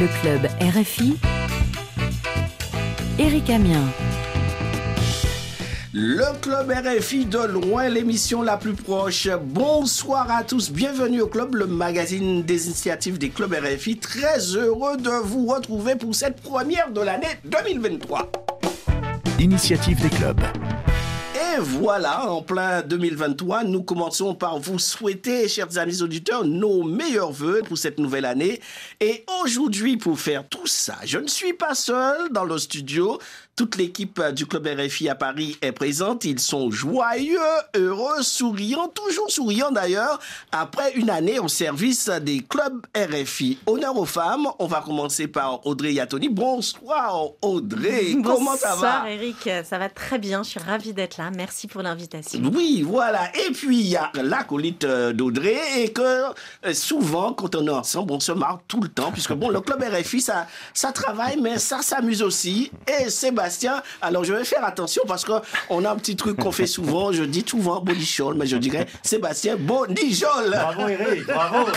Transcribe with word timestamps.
Le 0.00 0.08
club 0.22 0.48
RFI. 0.58 1.18
Eric 3.18 3.50
Amien. 3.50 3.84
Le 5.92 6.40
club 6.40 6.72
RFI 6.72 7.26
de 7.26 7.38
loin, 7.46 7.90
l'émission 7.90 8.40
la 8.40 8.56
plus 8.56 8.72
proche. 8.72 9.28
Bonsoir 9.44 10.30
à 10.30 10.44
tous, 10.44 10.70
bienvenue 10.70 11.20
au 11.20 11.26
club, 11.26 11.56
le 11.56 11.66
magazine 11.66 12.42
des 12.42 12.68
initiatives 12.68 13.18
des 13.18 13.28
clubs 13.28 13.52
RFI. 13.52 13.98
Très 13.98 14.38
heureux 14.56 14.96
de 14.96 15.10
vous 15.10 15.46
retrouver 15.46 15.94
pour 15.96 16.14
cette 16.14 16.40
première 16.40 16.90
de 16.90 17.02
l'année 17.02 17.38
2023. 17.44 18.32
Initiative 19.38 20.00
des 20.00 20.08
clubs. 20.08 20.40
Et 21.52 21.58
voilà, 21.58 22.30
en 22.30 22.40
plein 22.40 22.82
2023, 22.82 23.64
nous 23.64 23.82
commençons 23.82 24.34
par 24.34 24.58
vous 24.58 24.78
souhaiter, 24.78 25.48
chers 25.48 25.76
amis 25.76 26.00
auditeurs, 26.00 26.44
nos 26.44 26.82
meilleurs 26.82 27.32
voeux 27.32 27.62
pour 27.66 27.76
cette 27.76 27.98
nouvelle 27.98 28.24
année. 28.24 28.60
Et 29.00 29.24
aujourd'hui, 29.42 29.96
pour 29.98 30.18
faire 30.18 30.48
tout 30.48 30.66
ça, 30.66 30.96
je 31.04 31.18
ne 31.18 31.26
suis 31.26 31.52
pas 31.52 31.74
seul 31.74 32.30
dans 32.30 32.44
le 32.44 32.56
studio. 32.58 33.18
Toute 33.54 33.76
l'équipe 33.76 34.18
du 34.34 34.46
Club 34.46 34.66
RFI 34.66 35.10
à 35.10 35.14
Paris 35.14 35.58
est 35.60 35.72
présente. 35.72 36.24
Ils 36.24 36.40
sont 36.40 36.70
joyeux, 36.70 37.38
heureux, 37.76 38.22
souriants, 38.22 38.88
toujours 38.88 39.30
souriants 39.30 39.70
d'ailleurs, 39.70 40.20
après 40.52 40.92
une 40.94 41.10
année 41.10 41.38
au 41.38 41.48
service 41.48 42.08
des 42.08 42.40
clubs 42.40 42.80
RFI. 42.96 43.58
Honneur 43.66 43.98
aux 43.98 44.06
femmes, 44.06 44.46
on 44.58 44.66
va 44.66 44.80
commencer 44.80 45.28
par 45.28 45.66
Audrey 45.66 45.92
Yatoni. 45.92 46.30
Bonsoir 46.30 47.26
Audrey, 47.42 48.16
comment 48.24 48.56
ça 48.56 48.68
va? 48.68 48.74
Bonsoir 48.74 49.06
Eric, 49.08 49.50
ça 49.64 49.76
va 49.76 49.90
très 49.90 50.18
bien, 50.18 50.42
je 50.42 50.48
suis 50.48 50.60
ravie 50.60 50.94
d'être 50.94 51.18
là. 51.18 51.30
Merci 51.30 51.41
pour 51.68 51.82
l'invitation. 51.82 52.40
Oui, 52.54 52.82
voilà. 52.86 53.30
Et 53.36 53.52
puis, 53.52 53.78
il 53.80 53.88
y 53.88 53.96
a 53.96 54.10
l'acolyte 54.14 54.84
euh, 54.84 55.12
d'Audrey 55.12 55.58
et 55.78 55.92
que 55.92 56.02
euh, 56.02 56.74
souvent, 56.74 57.32
quand 57.32 57.54
on 57.54 57.66
est 57.66 57.70
ensemble, 57.70 58.12
on 58.12 58.20
se 58.20 58.32
marre 58.32 58.60
tout 58.68 58.80
le 58.80 58.88
temps, 58.88 59.10
puisque 59.12 59.32
bon, 59.32 59.48
le 59.48 59.60
club 59.60 59.82
RFI, 59.82 60.20
ça, 60.20 60.46
ça 60.74 60.92
travaille, 60.92 61.40
mais 61.40 61.58
ça 61.58 61.82
s'amuse 61.82 62.22
aussi. 62.22 62.70
Et 62.86 63.10
Sébastien, 63.10 63.82
alors 64.00 64.24
je 64.24 64.32
vais 64.32 64.44
faire 64.44 64.64
attention 64.64 65.02
parce 65.06 65.24
qu'on 65.24 65.84
a 65.84 65.90
un 65.90 65.96
petit 65.96 66.16
truc 66.16 66.36
qu'on 66.36 66.52
fait 66.52 66.66
souvent, 66.66 67.12
je 67.12 67.24
dis 67.24 67.44
souvent 67.46 67.80
Bonichol, 67.80 68.36
mais 68.36 68.46
je 68.46 68.56
dirais 68.56 68.86
Sébastien 69.02 69.56
Bonichol. 69.56 70.50
Bravo 70.50 70.88
Eric, 70.88 71.26
bravo. 71.26 71.70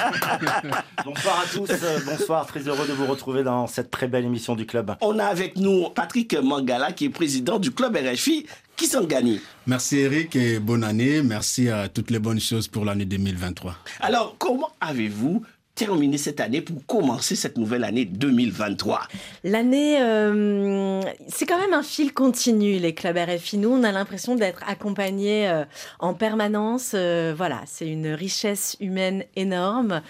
bonsoir 1.06 1.44
à 1.44 1.45
tous, 1.52 1.70
euh, 1.70 2.00
bonsoir, 2.06 2.45
très 2.45 2.61
heureux 2.61 2.88
de 2.88 2.94
vous 2.94 3.06
retrouver 3.06 3.44
dans 3.44 3.67
cette 3.67 3.92
très 3.92 4.08
belle 4.08 4.26
émission 4.26 4.56
du 4.56 4.66
club. 4.66 4.95
On 5.02 5.20
a 5.20 5.26
avec 5.26 5.58
nous 5.58 5.89
Patrick 5.89 6.34
Mangala 6.36 6.92
qui 6.92 7.06
est 7.06 7.09
président 7.09 7.59
du 7.59 7.72
club 7.72 7.95
RFI 7.98 8.45
qui 8.76 8.88
s'en 8.88 9.04
gagne. 9.04 9.40
Merci 9.68 9.98
Eric 9.98 10.36
et 10.36 10.59
bonne 10.59 10.84
année. 10.84 11.22
Merci 11.23 11.70
à 11.70 11.88
toutes 11.88 12.12
les 12.12 12.20
bonnes 12.20 12.40
choses 12.40 12.68
pour 12.68 12.86
l'année 12.86 13.06
2023. 13.06 13.76
Alors, 14.00 14.36
comment 14.38 14.72
avez-vous 14.82 15.44
terminé 15.76 16.18
cette 16.18 16.40
année 16.40 16.62
pour 16.62 16.86
commencer 16.86 17.36
cette 17.36 17.58
nouvelle 17.58 17.84
année 17.84 18.06
2023 18.06 19.08
L'année, 19.44 20.02
euh, 20.02 21.02
c'est 21.28 21.45
quand 21.45 21.59
même 21.59 21.73
un 21.73 21.84
fil 21.84 22.14
continu, 22.14 22.78
les 22.80 22.94
clubs 22.94 23.17
RFI. 23.17 23.58
Nous, 23.58 23.70
on 23.70 23.84
a 23.84 23.92
l'impression 23.92 24.36
d'être 24.36 24.62
accompagnés 24.67 25.50
euh, 25.50 25.66
en 26.00 26.14
permanence. 26.14 26.94
Euh, 26.95 27.34
voilà, 27.36 27.62
c'est 27.66 27.88
une 27.88 28.08
richesse 28.08 28.78
humaine 28.80 29.23
énorme. 29.36 30.02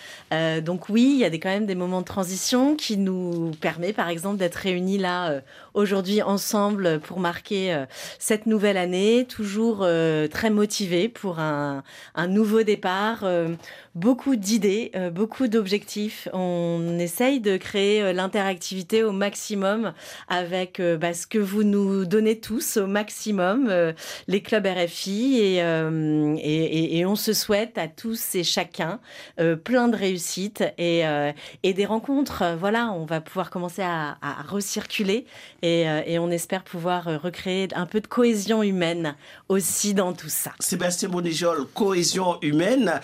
Donc 0.63 0.89
oui, 0.89 1.11
il 1.13 1.19
y 1.19 1.25
a 1.25 1.29
des, 1.29 1.39
quand 1.39 1.49
même 1.49 1.65
des 1.65 1.75
moments 1.75 2.01
de 2.01 2.05
transition 2.05 2.75
qui 2.75 2.97
nous 2.97 3.51
permet, 3.61 3.93
par 3.93 4.09
exemple, 4.09 4.37
d'être 4.37 4.55
réunis 4.55 4.97
là 4.97 5.41
aujourd'hui 5.73 6.21
ensemble 6.21 6.99
pour 6.99 7.19
marquer 7.19 7.85
cette 8.19 8.45
nouvelle 8.45 8.77
année, 8.77 9.25
toujours 9.27 9.87
très 10.29 10.49
motivés 10.49 11.07
pour 11.07 11.39
un, 11.39 11.83
un 12.15 12.27
nouveau 12.27 12.63
départ. 12.63 13.25
beaucoup 13.95 14.35
d'idées, 14.35 14.91
beaucoup 15.13 15.47
d'objectifs. 15.55 16.27
On 16.33 16.99
essaye 16.99 17.39
de 17.39 17.55
créer 17.55 18.01
euh, 18.01 18.11
l'interactivité 18.11 19.03
au 19.03 19.13
maximum 19.13 19.93
avec 20.27 20.81
euh, 20.81 20.97
bah, 20.97 21.13
ce 21.13 21.25
que 21.25 21.37
vous 21.37 21.63
nous 21.63 22.05
donnez 22.05 22.41
tous 22.41 22.75
au 22.75 22.87
maximum, 22.87 23.67
euh, 23.69 23.93
les 24.27 24.41
clubs 24.41 24.67
RFI. 24.67 25.57
Et, 25.57 27.05
on 27.05 27.15
se 27.15 27.33
souhaite 27.33 27.77
à 27.77 27.87
tous 27.87 28.33
et 28.33 28.43
chacun 28.43 28.99
plein 29.63 29.87
de 29.87 29.95
réussites 29.95 30.63
et, 30.79 31.03
des 31.63 31.85
rencontres. 31.85 32.43
Voilà, 32.59 32.91
on 32.91 33.05
va 33.05 33.21
pouvoir 33.21 33.51
commencer 33.51 33.83
à, 33.83 34.17
recirculer 34.47 35.25
et, 35.61 36.17
on 36.17 36.31
espère 36.31 36.63
pouvoir 36.63 37.05
recréer 37.21 37.67
un 37.75 37.85
peu 37.85 38.01
de 38.01 38.07
cohésion 38.07 38.63
humaine 38.63 39.15
aussi 39.49 39.93
dans 39.93 40.13
tout 40.13 40.29
ça. 40.29 40.51
Sébastien 40.59 41.09
Bonijol, 41.09 41.67
cohésion 41.73 42.39
humaine. 42.41 42.99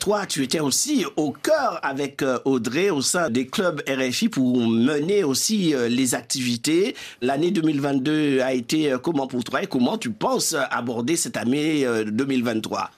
Toi, 0.00 0.26
tu 0.26 0.44
étais 0.44 0.60
aussi 0.60 1.04
au 1.16 1.32
cœur 1.32 1.65
avec 1.82 2.22
euh, 2.22 2.38
Audrey 2.44 2.90
au 2.90 3.00
sein 3.02 3.30
des 3.30 3.46
clubs 3.46 3.82
RFI 3.88 4.28
pour 4.28 4.58
mener 4.66 5.24
aussi 5.24 5.74
euh, 5.74 5.88
les 5.88 6.14
activités. 6.14 6.94
L'année 7.22 7.50
2022 7.50 8.40
a 8.40 8.52
été 8.54 8.92
euh, 8.92 8.98
comment 8.98 9.26
pour 9.26 9.44
toi 9.44 9.62
et 9.62 9.66
comment 9.66 9.98
tu 9.98 10.10
penses 10.10 10.54
aborder 10.70 11.16
cette 11.16 11.36
année 11.36 11.84
euh, 11.84 12.04
2023 12.04 12.90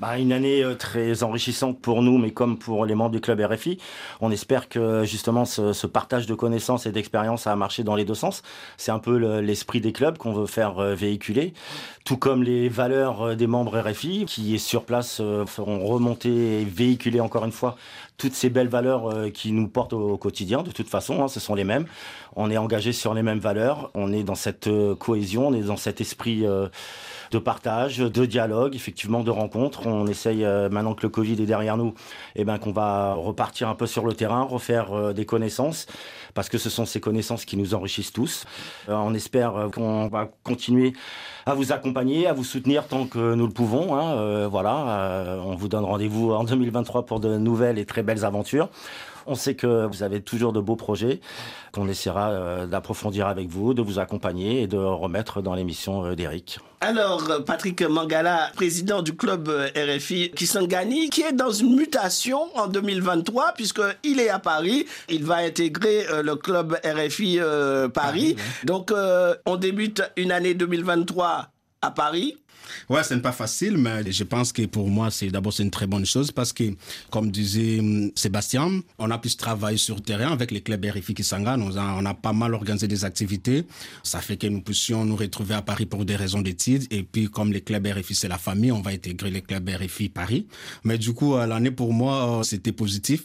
Bah, 0.00 0.18
une 0.18 0.32
année 0.32 0.64
très 0.78 1.22
enrichissante 1.22 1.78
pour 1.80 2.02
nous, 2.02 2.18
mais 2.18 2.30
comme 2.32 2.58
pour 2.58 2.86
les 2.86 2.94
membres 2.94 3.10
du 3.12 3.20
club 3.20 3.40
RFI. 3.40 3.78
On 4.20 4.30
espère 4.32 4.68
que 4.68 5.04
justement 5.04 5.44
ce, 5.44 5.72
ce 5.72 5.86
partage 5.86 6.26
de 6.26 6.34
connaissances 6.34 6.86
et 6.86 6.92
d'expériences 6.92 7.46
a 7.46 7.54
marché 7.56 7.84
dans 7.84 7.94
les 7.94 8.04
deux 8.04 8.14
sens. 8.14 8.42
C'est 8.78 8.90
un 8.90 8.98
peu 8.98 9.16
le- 9.18 9.40
l'esprit 9.40 9.80
des 9.80 9.92
clubs 9.92 10.16
qu'on 10.18 10.32
veut 10.32 10.46
faire 10.46 10.74
véhiculer, 10.96 11.52
tout 12.04 12.16
comme 12.16 12.42
les 12.42 12.68
valeurs 12.68 13.36
des 13.36 13.46
membres 13.46 13.78
RFI 13.78 14.24
qui, 14.26 14.58
sur 14.58 14.84
place, 14.84 15.20
feront 15.46 15.84
remonter 15.86 16.62
et 16.62 16.64
véhiculer 16.64 17.20
encore 17.20 17.44
une 17.44 17.52
fois 17.52 17.76
toutes 18.16 18.34
ces 18.34 18.50
belles 18.50 18.68
valeurs 18.68 19.10
euh, 19.10 19.30
qui 19.30 19.52
nous 19.52 19.68
portent 19.68 19.92
au, 19.92 20.16
quotidien. 20.16 20.62
De 20.62 20.70
toute 20.70 20.88
façon, 20.88 21.22
hein, 21.22 21.28
ce 21.28 21.40
sont 21.40 21.54
les 21.54 21.64
mêmes. 21.64 21.86
On 22.36 22.50
est 22.50 22.56
engagé 22.56 22.92
sur 22.92 23.14
les 23.14 23.22
mêmes 23.22 23.38
valeurs. 23.38 23.90
On 23.94 24.12
est 24.12 24.22
dans 24.22 24.34
cette 24.34 24.68
euh, 24.68 24.94
cohésion, 24.94 25.48
on 25.48 25.54
est 25.54 25.62
dans 25.62 25.76
cet 25.76 26.00
esprit 26.00 26.46
euh, 26.46 26.68
de 27.30 27.38
partage, 27.38 27.98
de 27.98 28.26
dialogue, 28.26 28.74
effectivement 28.74 29.22
de 29.22 29.30
rencontres. 29.30 29.86
On 29.86 30.06
essaye 30.06 30.44
maintenant 30.70 30.94
que 30.94 31.02
le 31.02 31.08
Covid 31.08 31.42
est 31.42 31.46
derrière 31.46 31.78
nous, 31.78 31.94
eh 32.36 32.44
ben 32.44 32.58
qu'on 32.58 32.72
va 32.72 33.14
repartir 33.14 33.68
un 33.70 33.74
peu 33.74 33.86
sur 33.86 34.04
le 34.04 34.12
terrain, 34.12 34.42
refaire 34.42 35.14
des 35.14 35.24
connaissances, 35.24 35.86
parce 36.34 36.48
que 36.48 36.58
ce 36.58 36.70
sont 36.70 36.84
ces 36.84 37.00
connaissances 37.00 37.44
qui 37.44 37.56
nous 37.56 37.74
enrichissent 37.74 38.12
tous. 38.12 38.44
Euh, 38.88 38.94
on 38.94 39.14
espère 39.14 39.56
euh, 39.56 39.68
qu'on 39.68 40.08
va 40.08 40.28
continuer 40.44 40.92
à 41.46 41.54
vous 41.54 41.72
accompagner, 41.72 42.26
à 42.26 42.32
vous 42.32 42.44
soutenir 42.44 42.86
tant 42.86 43.06
que 43.06 43.34
nous 43.34 43.46
le 43.46 43.52
pouvons. 43.52 43.96
hein. 43.96 44.16
Euh, 44.16 44.48
voilà, 44.50 45.40
on 45.44 45.54
vous 45.54 45.68
donne 45.68 45.84
rendez-vous 45.84 46.32
en 46.32 46.44
2023 46.44 47.06
pour 47.06 47.20
de 47.20 47.36
nouvelles 47.36 47.78
et 47.78 47.84
très 47.84 48.02
belles 48.02 48.24
aventures. 48.24 48.68
On 49.26 49.34
sait 49.34 49.54
que 49.54 49.86
vous 49.86 50.02
avez 50.02 50.20
toujours 50.20 50.52
de 50.52 50.60
beaux 50.60 50.76
projets 50.76 51.20
qu'on 51.72 51.88
essaiera 51.88 52.30
euh, 52.30 52.66
d'approfondir 52.66 53.26
avec 53.26 53.48
vous, 53.48 53.74
de 53.74 53.82
vous 53.82 53.98
accompagner 53.98 54.62
et 54.62 54.66
de 54.66 54.76
remettre 54.76 55.42
dans 55.42 55.54
l'émission 55.54 56.04
euh, 56.04 56.14
d'Eric. 56.14 56.58
Alors, 56.80 57.22
Patrick 57.46 57.80
Mangala, 57.82 58.50
président 58.54 59.02
du 59.02 59.14
club 59.14 59.48
euh, 59.48 59.68
RFI 59.76 60.32
Kisangani, 60.32 61.10
qui 61.10 61.22
est 61.22 61.32
dans 61.32 61.52
une 61.52 61.76
mutation 61.76 62.40
en 62.56 62.66
2023, 62.66 63.52
puisqu'il 63.52 64.20
est 64.20 64.28
à 64.28 64.40
Paris. 64.40 64.86
Il 65.08 65.24
va 65.24 65.36
intégrer 65.36 66.06
le 66.22 66.34
club 66.34 66.76
RFI 66.84 67.38
Paris. 67.92 68.36
Donc, 68.64 68.90
euh, 68.90 69.34
on 69.46 69.56
débute 69.56 70.02
une 70.16 70.32
année 70.32 70.54
2023 70.54 71.48
à 71.82 71.90
Paris. 71.90 72.38
Ouais, 72.88 73.02
ce 73.02 73.14
n'est 73.14 73.20
pas 73.20 73.32
facile, 73.32 73.76
mais 73.76 74.10
je 74.10 74.24
pense 74.24 74.52
que 74.52 74.66
pour 74.66 74.88
moi, 74.88 75.10
c'est 75.10 75.28
d'abord 75.28 75.52
c'est 75.52 75.62
une 75.62 75.70
très 75.70 75.86
bonne 75.86 76.06
chose 76.06 76.30
parce 76.30 76.52
que, 76.52 76.64
comme 77.10 77.30
disait 77.30 77.80
hum, 77.80 78.10
Sébastien, 78.14 78.80
on 78.98 79.10
a 79.10 79.18
pu 79.18 79.34
travailler 79.36 79.78
sur 79.78 79.96
le 79.96 80.00
terrain 80.00 80.32
avec 80.32 80.50
les 80.50 80.60
clubs 80.60 80.84
RFI 80.84 81.14
Kisanga. 81.14 81.56
On 81.58 81.76
a, 81.76 81.94
on 81.98 82.04
a 82.04 82.14
pas 82.14 82.32
mal 82.32 82.54
organisé 82.54 82.88
des 82.88 83.04
activités. 83.04 83.64
Ça 84.02 84.20
fait 84.20 84.36
que 84.36 84.46
nous 84.46 84.60
puissions 84.60 85.04
nous 85.04 85.16
retrouver 85.16 85.54
à 85.54 85.62
Paris 85.62 85.86
pour 85.86 86.04
des 86.04 86.16
raisons 86.16 86.40
d'études. 86.40 86.84
Et 86.90 87.02
puis, 87.02 87.28
comme 87.28 87.52
les 87.52 87.60
clubs 87.60 87.86
RFI, 87.86 88.14
c'est 88.14 88.28
la 88.28 88.38
famille, 88.38 88.72
on 88.72 88.82
va 88.82 88.90
intégrer 88.90 89.30
les 89.30 89.42
clubs 89.42 89.68
RFI 89.68 90.08
Paris. 90.08 90.46
Mais 90.84 90.98
du 90.98 91.12
coup, 91.12 91.34
euh, 91.34 91.46
l'année 91.46 91.70
pour 91.70 91.92
moi, 91.92 92.40
euh, 92.40 92.42
c'était 92.42 92.72
positif 92.72 93.24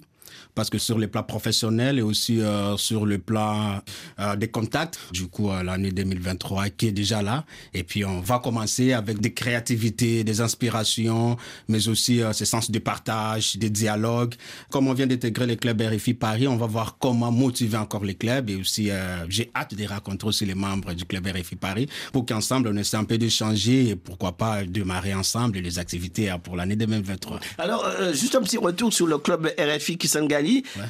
parce 0.55 0.69
que 0.69 0.77
sur 0.77 0.97
le 0.97 1.07
plan 1.07 1.23
professionnel 1.23 1.99
et 1.99 2.01
aussi 2.01 2.41
euh, 2.41 2.77
sur 2.77 3.05
le 3.05 3.17
plan 3.17 3.81
euh, 4.19 4.35
des 4.35 4.47
contacts, 4.47 4.99
du 5.11 5.27
coup, 5.27 5.51
euh, 5.51 5.63
l'année 5.63 5.91
2023 5.91 6.69
qui 6.69 6.87
est 6.87 6.91
déjà 6.91 7.21
là. 7.21 7.45
Et 7.73 7.83
puis, 7.83 8.05
on 8.05 8.19
va 8.21 8.39
commencer 8.39 8.93
avec 8.93 9.19
des 9.19 9.33
créativités, 9.33 10.23
des 10.23 10.41
inspirations, 10.41 11.37
mais 11.67 11.87
aussi 11.87 12.21
euh, 12.21 12.33
ce 12.33 12.45
sens 12.45 12.71
de 12.71 12.79
partage, 12.79 13.57
des 13.57 13.69
dialogues. 13.69 14.35
Comme 14.69 14.87
on 14.87 14.93
vient 14.93 15.07
d'intégrer 15.07 15.45
les 15.45 15.57
clubs 15.57 15.81
RFI 15.81 16.13
Paris, 16.13 16.47
on 16.47 16.57
va 16.57 16.67
voir 16.67 16.97
comment 16.99 17.31
motiver 17.31 17.77
encore 17.77 18.03
les 18.03 18.15
clubs 18.15 18.49
et 18.49 18.55
aussi, 18.55 18.89
j'ai 19.29 19.51
hâte 19.55 19.75
de 19.75 19.85
rencontrer 19.85 20.27
aussi 20.27 20.45
les 20.45 20.55
membres 20.55 20.93
du 20.93 21.05
club 21.05 21.27
RFI 21.27 21.55
Paris 21.55 21.87
pour 22.11 22.25
qu'ensemble, 22.25 22.69
on 22.69 22.77
essaie 22.77 22.97
un 22.97 23.03
peu 23.03 23.17
d'échanger 23.17 23.89
et 23.89 23.95
pourquoi 23.95 24.37
pas 24.37 24.63
démarrer 24.63 25.13
ensemble 25.13 25.59
les 25.59 25.79
activités 25.79 26.31
euh, 26.31 26.37
pour 26.37 26.55
l'année 26.55 26.75
2023. 26.75 27.39
Alors, 27.57 27.85
juste 28.13 28.35
un 28.35 28.41
petit 28.41 28.57
retour 28.57 28.93
sur 28.93 29.07
le 29.07 29.17
club 29.17 29.51
RFI 29.57 29.97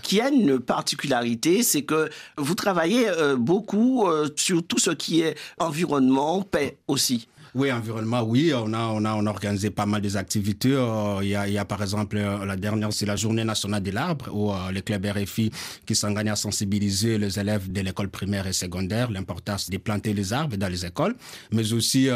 Qui 0.03 0.21
a 0.21 0.29
une 0.29 0.59
particularité, 0.59 1.63
c'est 1.63 1.83
que 1.83 2.09
vous 2.37 2.55
travaillez 2.55 3.07
euh, 3.09 3.35
beaucoup 3.35 4.07
euh, 4.07 4.29
sur 4.35 4.65
tout 4.65 4.79
ce 4.79 4.91
qui 4.91 5.21
est 5.21 5.35
environnement, 5.59 6.41
paix 6.41 6.77
aussi. 6.87 7.27
Oui, 7.57 7.71
environnement, 7.71 8.21
oui. 8.21 8.53
On 8.53 8.71
a, 8.73 8.87
on 8.87 9.03
a, 9.03 9.15
on 9.15 9.25
a 9.25 9.29
organisé 9.31 9.71
pas 9.71 9.87
mal 9.87 10.01
des 10.01 10.15
activités. 10.15 10.73
Euh, 10.73 11.19
il 11.23 11.29
y, 11.29 11.35
a, 11.35 11.47
il 11.47 11.53
y 11.53 11.57
a 11.57 11.65
par 11.65 11.81
exemple 11.81 12.17
la 12.17 12.55
dernière, 12.55 12.93
c'est 12.93 13.07
la 13.07 13.15
journée 13.15 13.43
nationale 13.43 13.81
de 13.81 13.89
l'arbre 13.91 14.29
où 14.31 14.51
les 14.71 14.83
clubs 14.83 15.05
RFI 15.05 15.51
qui 15.85 15.95
s'engagent 15.95 16.27
à 16.27 16.35
sensibiliser 16.35 17.17
les 17.17 17.39
élèves 17.39 17.71
de 17.71 17.81
l'école 17.81 18.09
primaire 18.09 18.45
et 18.45 18.53
secondaire 18.53 19.09
l'importance 19.09 19.69
de 19.69 19.77
planter 19.77 20.13
les 20.13 20.33
arbres 20.33 20.55
dans 20.55 20.67
les 20.67 20.85
écoles. 20.85 21.15
Mais 21.51 21.73
aussi, 21.73 22.09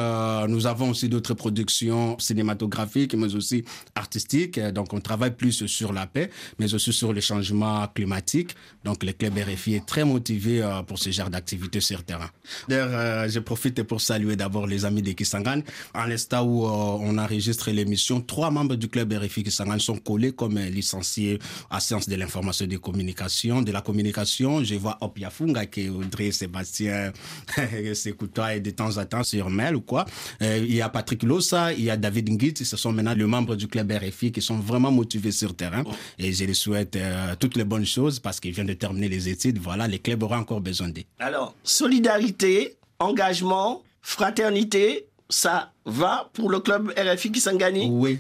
nous 0.48 0.68
avons 0.68 0.92
aussi 0.92 1.10
d'autres 1.10 1.34
productions 1.34 2.18
cinématographiques, 2.20 3.16
mais 3.16 3.34
aussi 3.34 3.66
artistiques. 3.96 4.60
Donc, 4.60 4.94
on 4.94 5.00
travaille 5.00 5.32
plus 5.32 5.66
sur 5.66 5.92
la 5.92 6.06
paix, 6.06 6.30
mais 6.60 6.74
aussi 6.74 6.94
sur 6.94 7.14
les 7.14 7.22
changements 7.22 7.88
climatiques. 7.88 8.56
Donc, 8.84 9.04
le 9.04 9.14
club 9.14 9.34
RFI 9.38 9.76
est 9.76 9.86
très 9.86 10.06
motivé 10.06 10.62
euh, 10.62 10.84
pour 10.84 11.00
ce 11.00 11.10
genre 11.12 11.30
d'activité 11.30 11.82
sur 11.82 12.04
terrain. 12.04 12.30
D'ailleurs, 12.68 12.90
euh, 12.92 13.30
je 13.30 13.40
profite 13.40 13.84
pour 13.84 14.02
saluer 14.02 14.36
d'abord 14.36 14.68
les 14.68 14.86
amis 14.86 15.02
de 15.02 15.12
Kisangani. 15.32 15.64
En 15.94 16.06
l'instant 16.06 16.44
où 16.44 16.66
euh, 16.66 16.70
on 16.70 17.18
enregistre 17.18 17.72
l'émission, 17.72 18.22
trois 18.22 18.52
membres 18.52 18.76
du 18.76 18.88
club 18.88 19.14
RFI 19.14 19.44
Kisangani 19.44 19.82
sont 19.82 19.98
collés 19.98 20.34
comme 20.34 20.60
licenciés 20.60 21.40
à 21.70 21.80
sciences 21.80 22.08
de 22.10 22.16
l'information 22.16 22.66
et 22.66 22.68
des 22.68 22.78
communications, 22.78 23.62
de 23.62 23.72
la 23.72 23.82
communication. 23.82 24.64
Je 24.64 24.76
vois 24.76 24.98
Opiafunga 25.02 25.66
qui 25.66 25.86
est 25.86 25.90
Audrey 25.90 26.32
Sébastien 26.32 27.12
s'écoutoient 27.94 28.60
de 28.60 28.70
temps 28.72 28.98
en 28.98 29.06
temps 29.06 29.24
sur 29.24 29.50
mail 29.50 29.76
ou 29.76 29.82
quoi. 29.82 30.06
il 30.42 30.74
y 30.74 30.82
a 30.82 30.90
Patrick 30.90 31.24
Lossa, 31.24 31.74
il 31.74 31.84
y 31.84 31.90
a 31.90 31.98
David 31.98 32.30
Ngit, 32.30 32.66
ce 32.66 32.78
sont 32.78 32.92
maintenant 32.92 33.14
les 33.14 33.26
membres 33.26 33.56
du 33.56 33.68
club 33.68 33.92
RFI 33.92 34.32
qui 34.32 34.42
sont 34.42 34.58
vraiment 34.58 34.92
motivés 34.92 35.32
sur 35.32 35.56
terrain. 35.56 35.84
Et 36.18 36.34
je 36.34 36.46
les 36.46 36.54
souhaite 36.54 36.98
toutes 37.40 37.56
les 37.56 37.64
bonnes 37.64 37.86
choses 37.86 38.20
parce 38.20 38.40
qu'ils 38.40 38.52
viennent 38.54 38.68
de 38.68 38.74
terminer 38.74 39.10
les 39.10 39.30
études. 39.30 39.60
Voilà, 39.60 39.88
les 39.88 40.00
clubs 40.00 40.22
auront 40.24 40.36
encore 40.36 40.62
besoin 40.62 40.90
d'eux. 40.90 41.04
Alors, 41.20 41.56
solidarité, 41.64 42.78
engagement, 43.00 43.84
fraternité, 44.02 45.08
ça 45.32 45.72
va 45.86 46.30
pour 46.34 46.50
le 46.50 46.60
club 46.60 46.94
RFI 46.98 47.30
qui 47.30 47.32
Kisangani 47.32 47.90
Oui, 47.92 48.20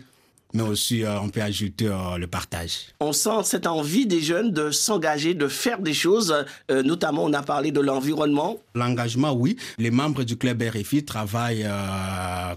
mais 0.54 0.64
aussi 0.64 1.04
euh, 1.04 1.20
on 1.20 1.30
peut 1.30 1.42
ajouter 1.42 1.88
euh, 1.88 2.18
le 2.18 2.28
partage. 2.28 2.88
On 3.00 3.14
sent 3.14 3.44
cette 3.44 3.68
envie 3.68 4.06
des 4.06 4.22
jeunes 4.22 4.52
de 4.52 4.72
s'engager, 4.72 5.34
de 5.34 5.48
faire 5.48 5.80
des 5.80 5.94
choses, 5.94 6.34
euh, 6.70 6.84
notamment 6.84 7.24
on 7.24 7.34
a 7.34 7.42
parlé 7.44 7.72
de 7.72 7.80
l'environnement. 7.80 8.58
L'engagement, 8.76 9.34
oui. 9.34 9.58
Les 9.78 9.92
membres 9.92 10.24
du 10.24 10.38
club 10.38 10.62
RFI 10.62 11.04
travaillent 11.04 11.68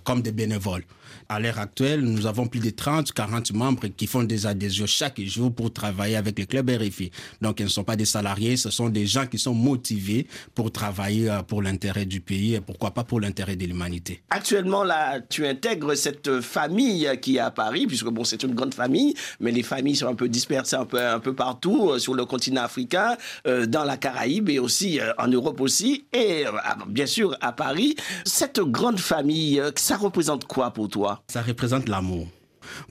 comme 0.04 0.22
des 0.22 0.32
bénévoles. 0.32 0.84
À 1.28 1.40
l'heure 1.40 1.58
actuelle, 1.58 2.00
nous 2.00 2.26
avons 2.26 2.46
plus 2.46 2.60
de 2.60 2.70
30, 2.70 3.12
40 3.12 3.52
membres 3.52 3.86
qui 3.88 4.06
font 4.06 4.22
des 4.24 4.46
adhésions 4.46 4.86
chaque 4.86 5.20
jour 5.22 5.54
pour 5.54 5.72
travailler 5.72 6.16
avec 6.16 6.38
le 6.38 6.44
club 6.44 6.70
RFI. 6.70 7.10
Donc, 7.40 7.60
ils 7.60 7.64
ne 7.64 7.68
sont 7.68 7.84
pas 7.84 7.96
des 7.96 8.04
salariés, 8.04 8.56
ce 8.56 8.70
sont 8.70 8.88
des 8.90 9.06
gens 9.06 9.26
qui 9.26 9.38
sont 9.38 9.54
motivés 9.54 10.26
pour 10.54 10.70
travailler 10.70 11.30
pour 11.48 11.62
l'intérêt 11.62 12.04
du 12.04 12.20
pays 12.20 12.54
et 12.54 12.60
pourquoi 12.60 12.90
pas 12.90 13.04
pour 13.04 13.20
l'intérêt 13.20 13.56
de 13.56 13.64
l'humanité. 13.64 14.22
Actuellement, 14.30 14.84
là, 14.84 15.20
tu 15.20 15.46
intègres 15.46 15.94
cette 15.96 16.40
famille 16.40 17.10
qui 17.22 17.36
est 17.36 17.40
à 17.40 17.50
Paris, 17.50 17.83
puisque 17.86 18.08
bon, 18.08 18.24
c'est 18.24 18.42
une 18.42 18.54
grande 18.54 18.74
famille, 18.74 19.14
mais 19.40 19.50
les 19.50 19.62
familles 19.62 19.96
sont 19.96 20.08
un 20.08 20.14
peu 20.14 20.28
dispersées 20.28 20.76
un 20.76 20.84
peu, 20.84 21.00
un 21.00 21.20
peu 21.20 21.34
partout 21.34 21.90
euh, 21.90 21.98
sur 21.98 22.14
le 22.14 22.24
continent 22.24 22.62
africain, 22.62 23.16
euh, 23.46 23.66
dans 23.66 23.84
la 23.84 23.96
Caraïbe 23.96 24.48
et 24.48 24.58
aussi 24.58 25.00
en 25.18 25.28
Europe 25.28 25.60
aussi, 25.60 26.04
et 26.12 26.44
bien 26.88 27.06
sûr 27.06 27.36
à 27.40 27.52
Paris. 27.52 27.96
Cette 28.24 28.60
grande 28.60 28.98
famille, 28.98 29.62
ça 29.76 29.96
représente 29.96 30.46
quoi 30.46 30.70
pour 30.70 30.88
toi? 30.88 31.22
Ça 31.28 31.42
représente 31.42 31.88
l'amour. 31.88 32.28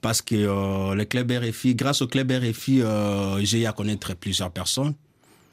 Parce 0.02 0.22
que 0.22 0.36
euh, 0.36 0.96
le 0.96 1.06
club 1.06 1.32
RFI, 1.32 1.76
grâce 1.76 2.02
au 2.02 2.08
club 2.08 2.32
RFI, 2.32 2.82
euh, 2.82 3.44
j'ai 3.44 3.66
à 3.66 3.74
connaître 3.74 4.14
plusieurs 4.16 4.52
personnes. 4.52 4.94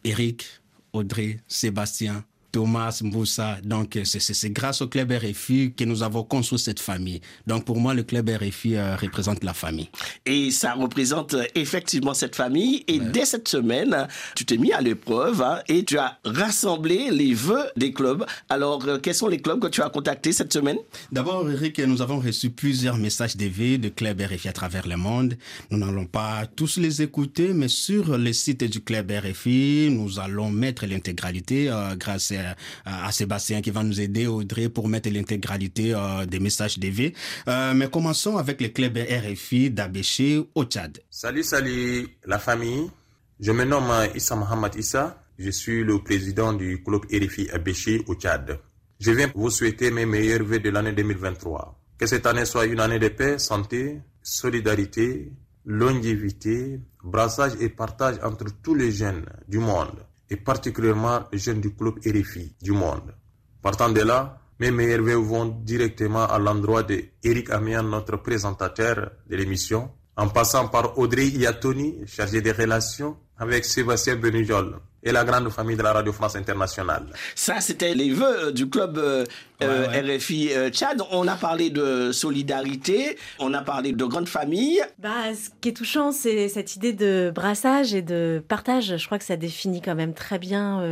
Eric, 0.04 0.46
Audrey, 0.92 1.40
Sébastien, 1.46 2.24
Thomas 2.52 3.00
Mboussa. 3.02 3.58
Donc, 3.64 3.98
c'est 4.04 4.50
grâce 4.50 4.82
au 4.82 4.88
club 4.88 5.12
RFI 5.12 5.72
que 5.76 5.84
nous 5.84 6.02
avons 6.02 6.24
construit 6.24 6.58
cette 6.58 6.80
famille. 6.80 7.20
Donc, 7.46 7.64
pour 7.64 7.80
moi, 7.80 7.94
le 7.94 8.02
club 8.02 8.28
RFI 8.28 8.76
euh, 8.76 8.96
représente 8.96 9.44
la 9.44 9.54
famille. 9.54 9.88
Et 10.26 10.50
ça 10.50 10.74
représente 10.74 11.34
euh, 11.34 11.44
effectivement 11.54 12.14
cette 12.14 12.36
famille. 12.36 12.84
Et 12.88 12.98
dès 12.98 13.24
cette 13.24 13.48
semaine, 13.48 14.08
tu 14.34 14.44
t'es 14.44 14.56
mis 14.56 14.72
à 14.72 14.80
l'épreuve 14.80 15.42
hein, 15.42 15.60
et 15.68 15.84
tu 15.84 15.98
as 15.98 16.18
rassemblé 16.24 17.10
les 17.10 17.34
vœux 17.34 17.66
des 17.76 17.92
clubs. 17.92 18.24
Alors, 18.48 18.86
euh, 18.86 18.98
quels 18.98 19.14
sont 19.14 19.28
les 19.28 19.40
clubs 19.40 19.60
que 19.60 19.68
tu 19.68 19.82
as 19.82 19.88
contactés 19.90 20.32
cette 20.32 20.52
semaine? 20.52 20.78
D'abord, 21.12 21.48
Eric, 21.50 21.78
nous 21.80 22.02
avons 22.02 22.18
reçu 22.18 22.50
plusieurs 22.50 22.96
messages 22.96 23.36
de 23.36 23.46
vœux 23.46 23.78
de 23.78 23.88
club 23.88 24.20
RFI 24.20 24.48
à 24.48 24.52
travers 24.52 24.86
le 24.86 24.96
monde. 24.96 25.36
Nous 25.70 25.78
n'allons 25.78 26.06
pas 26.06 26.46
tous 26.46 26.78
les 26.78 27.02
écouter, 27.02 27.52
mais 27.52 27.68
sur 27.68 28.16
le 28.18 28.32
site 28.32 28.64
du 28.64 28.80
club 28.80 29.10
RFI, 29.10 29.88
nous 29.90 30.18
allons 30.18 30.50
mettre 30.50 30.86
l'intégralité 30.86 31.70
grâce 31.98 32.32
à 32.32 32.39
à, 32.84 33.12
Sébastien 33.12 33.60
qui 33.60 33.70
va 33.70 33.82
nous 33.82 34.00
aider, 34.00 34.26
Audrey, 34.26 34.68
pour 34.68 34.88
mettre 34.88 35.10
l'intégralité 35.10 35.94
euh, 35.94 36.26
des 36.26 36.38
messages 36.40 36.78
DV. 36.78 37.14
Euh, 37.48 37.74
mais 37.74 37.88
commençons 37.88 38.36
avec 38.36 38.60
le 38.60 38.68
club 38.68 38.98
RFI 38.98 39.70
d'Abéché 39.70 40.42
au 40.54 40.64
Tchad. 40.64 40.98
Salut, 41.10 41.42
salut 41.42 42.08
la 42.26 42.38
famille. 42.38 42.90
Je 43.38 43.52
me 43.52 43.64
nomme 43.64 43.92
Issa 44.14 44.36
Mohamed 44.36 44.74
Issa. 44.76 45.22
Je 45.38 45.50
suis 45.50 45.82
le 45.82 45.98
président 46.02 46.52
du 46.52 46.82
club 46.82 47.02
RFI 47.10 47.50
Abéché 47.50 48.02
au 48.06 48.14
Tchad. 48.14 48.58
Je 48.98 49.12
viens 49.12 49.30
vous 49.34 49.50
souhaiter 49.50 49.90
mes 49.90 50.04
meilleurs 50.04 50.44
vœux 50.44 50.58
de 50.60 50.68
l'année 50.70 50.92
2023. 50.92 51.78
Que 51.96 52.06
cette 52.06 52.26
année 52.26 52.44
soit 52.44 52.66
une 52.66 52.80
année 52.80 52.98
de 52.98 53.08
paix, 53.08 53.38
santé, 53.38 54.00
solidarité, 54.22 55.32
longévité, 55.64 56.80
brassage 57.02 57.52
et 57.60 57.68
partage 57.68 58.16
entre 58.22 58.46
tous 58.62 58.74
les 58.74 58.92
jeunes 58.92 59.24
du 59.48 59.58
monde 59.58 60.04
et 60.30 60.36
particulièrement 60.36 61.24
jeunes 61.32 61.60
du 61.60 61.74
club 61.74 61.98
RFI 61.98 62.54
du 62.62 62.72
monde. 62.72 63.14
Partant 63.60 63.90
de 63.90 64.00
là, 64.00 64.38
mes 64.60 64.70
meilleurs 64.70 65.02
vœux 65.02 65.16
vont 65.16 65.46
directement 65.46 66.24
à 66.26 66.38
l'endroit 66.38 66.82
de 66.82 67.02
Eric 67.22 67.50
Amian, 67.50 67.82
notre 67.82 68.16
présentateur 68.16 69.10
de 69.28 69.36
l'émission, 69.36 69.90
en 70.16 70.28
passant 70.28 70.68
par 70.68 70.98
Audrey 70.98 71.28
Iatoni, 71.28 72.06
chargé 72.06 72.42
des 72.42 72.52
relations, 72.52 73.16
avec 73.38 73.64
Sébastien 73.64 74.16
Benujol, 74.16 74.78
et 75.02 75.12
la 75.12 75.24
grande 75.24 75.48
famille 75.50 75.76
de 75.76 75.82
la 75.82 75.92
Radio 75.92 76.12
France 76.12 76.36
Internationale. 76.36 77.06
Ça, 77.34 77.60
c'était 77.60 77.94
les 77.94 78.10
vœux 78.10 78.52
du 78.52 78.68
club 78.68 78.98
euh, 78.98 79.24
euh, 79.62 80.16
RFI 80.16 80.50
euh, 80.52 80.70
Tchad. 80.70 81.02
On 81.10 81.26
a 81.26 81.36
parlé 81.36 81.70
de 81.70 82.12
solidarité, 82.12 83.16
on 83.38 83.54
a 83.54 83.62
parlé 83.62 83.92
de 83.92 84.04
grande 84.04 84.28
famille. 84.28 84.80
Bah, 84.98 85.34
ce 85.34 85.50
qui 85.60 85.70
est 85.70 85.72
touchant, 85.72 86.12
c'est 86.12 86.48
cette 86.48 86.76
idée 86.76 86.92
de 86.92 87.32
brassage 87.34 87.94
et 87.94 88.02
de 88.02 88.42
partage. 88.46 88.96
Je 88.96 89.06
crois 89.06 89.18
que 89.18 89.24
ça 89.24 89.36
définit 89.36 89.80
quand 89.80 89.94
même 89.94 90.14
très 90.14 90.38
bien 90.38 90.82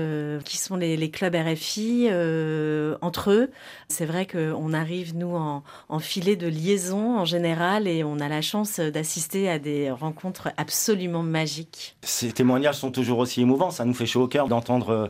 qui 0.44 0.56
sont 0.56 0.76
les, 0.76 1.10
clubs 1.10 1.34
RFI 1.34 2.08
entre 3.00 3.30
eux. 3.30 3.50
C'est 3.88 4.06
vrai 4.06 4.26
qu'on 4.26 4.72
arrive, 4.72 5.16
nous, 5.16 5.34
en, 5.34 5.62
en 5.88 5.98
filet 5.98 6.36
de 6.36 6.46
liaison 6.46 7.18
en 7.18 7.24
général 7.24 7.88
et 7.88 8.04
on 8.04 8.20
a 8.20 8.28
la 8.28 8.42
chance 8.42 8.80
d'assister 8.80 9.48
à 9.48 9.58
des 9.58 9.90
rencontres 9.90 10.48
absolument 10.56 11.22
magiques. 11.22 11.96
Ces 12.02 12.32
témoignages 12.32 12.76
sont 12.76 12.90
toujours 12.90 13.18
aussi 13.18 13.40
émouvants. 13.40 13.70
Ça 13.70 13.84
nous 13.84 13.94
fait 13.98 14.06
chaud 14.06 14.22
au 14.22 14.28
cœur 14.28 14.48
d'entendre 14.48 14.90
euh, 14.90 15.08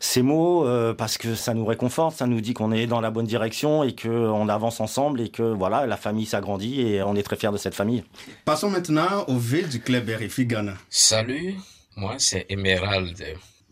ces 0.00 0.22
mots 0.22 0.66
euh, 0.66 0.94
parce 0.94 1.16
que 1.16 1.34
ça 1.34 1.54
nous 1.54 1.64
réconforte, 1.64 2.16
ça 2.16 2.26
nous 2.26 2.40
dit 2.40 2.54
qu'on 2.54 2.72
est 2.72 2.86
dans 2.86 3.00
la 3.00 3.10
bonne 3.10 3.26
direction 3.26 3.84
et 3.84 3.94
qu'on 3.94 4.48
avance 4.48 4.80
ensemble 4.80 5.20
et 5.20 5.28
que 5.28 5.42
voilà, 5.42 5.86
la 5.86 5.96
famille 5.96 6.26
s'agrandit 6.26 6.80
et 6.80 7.02
on 7.02 7.14
est 7.14 7.22
très 7.22 7.36
fiers 7.36 7.52
de 7.52 7.56
cette 7.56 7.74
famille. 7.74 8.02
Passons 8.44 8.70
maintenant 8.70 9.24
au 9.28 9.38
V 9.38 9.62
du 9.62 9.80
club 9.80 10.08
RFI 10.08 10.46
Ghana. 10.46 10.74
Salut, 10.88 11.54
moi 11.96 12.16
c'est 12.18 12.46
Emerald, 12.48 13.16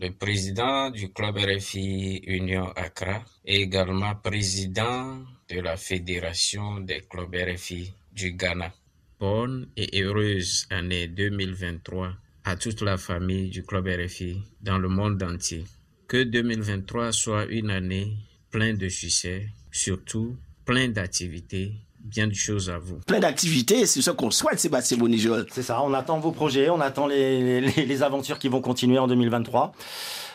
le 0.01 0.11
président 0.11 0.91
du 0.91 1.13
club 1.13 1.37
RFI 1.37 2.23
Union 2.27 2.71
Accra 2.77 3.23
et 3.45 3.63
également 3.63 4.15
président 4.15 5.19
de 5.49 5.61
la 5.61 5.77
fédération 5.77 6.79
des 6.79 7.01
clubs 7.01 7.35
RFI 7.35 7.93
du 8.13 8.33
Ghana. 8.33 8.73
Bonne 9.19 9.69
et 9.77 10.01
heureuse 10.01 10.67
année 10.71 11.09
2023 11.09 12.13
à 12.45 12.57
toute 12.57 12.83
la 12.83 12.97
famille 12.97 13.51
du 13.51 13.63
Club 13.63 13.87
RFI 13.89 14.43
dans 14.63 14.79
le 14.79 14.89
monde 14.89 15.23
entier. 15.23 15.65
Que 16.09 16.23
2023 16.23 17.13
soit 17.13 17.45
une 17.47 17.71
année 17.71 18.17
pleine 18.51 18.77
de 18.77 18.89
succès, 18.89 19.49
surtout 19.71 20.37
plein 20.65 20.89
d'activités, 20.89 21.73
bien 22.01 22.27
de 22.27 22.35
choses 22.35 22.71
à 22.71 22.79
vous. 22.79 22.99
Plein 23.07 23.21
d'activités, 23.21 23.87
c'est 23.87 24.03
ce 24.03 24.11
qu'on 24.11 24.31
souhaite, 24.31 24.59
Sébastien 24.59 24.97
Bonijol. 24.97 25.47
C'est 25.53 25.63
ça, 25.63 25.83
on 25.83 25.95
attend 25.95 26.19
vos 26.19 26.33
projets, 26.33 26.71
on 26.71 26.81
attend 26.81 27.07
les, 27.07 27.61
les 27.61 28.03
aventures 28.03 28.39
qui 28.39 28.49
vont 28.49 28.61
continuer 28.61 28.99
en 28.99 29.07
2023 29.07 29.73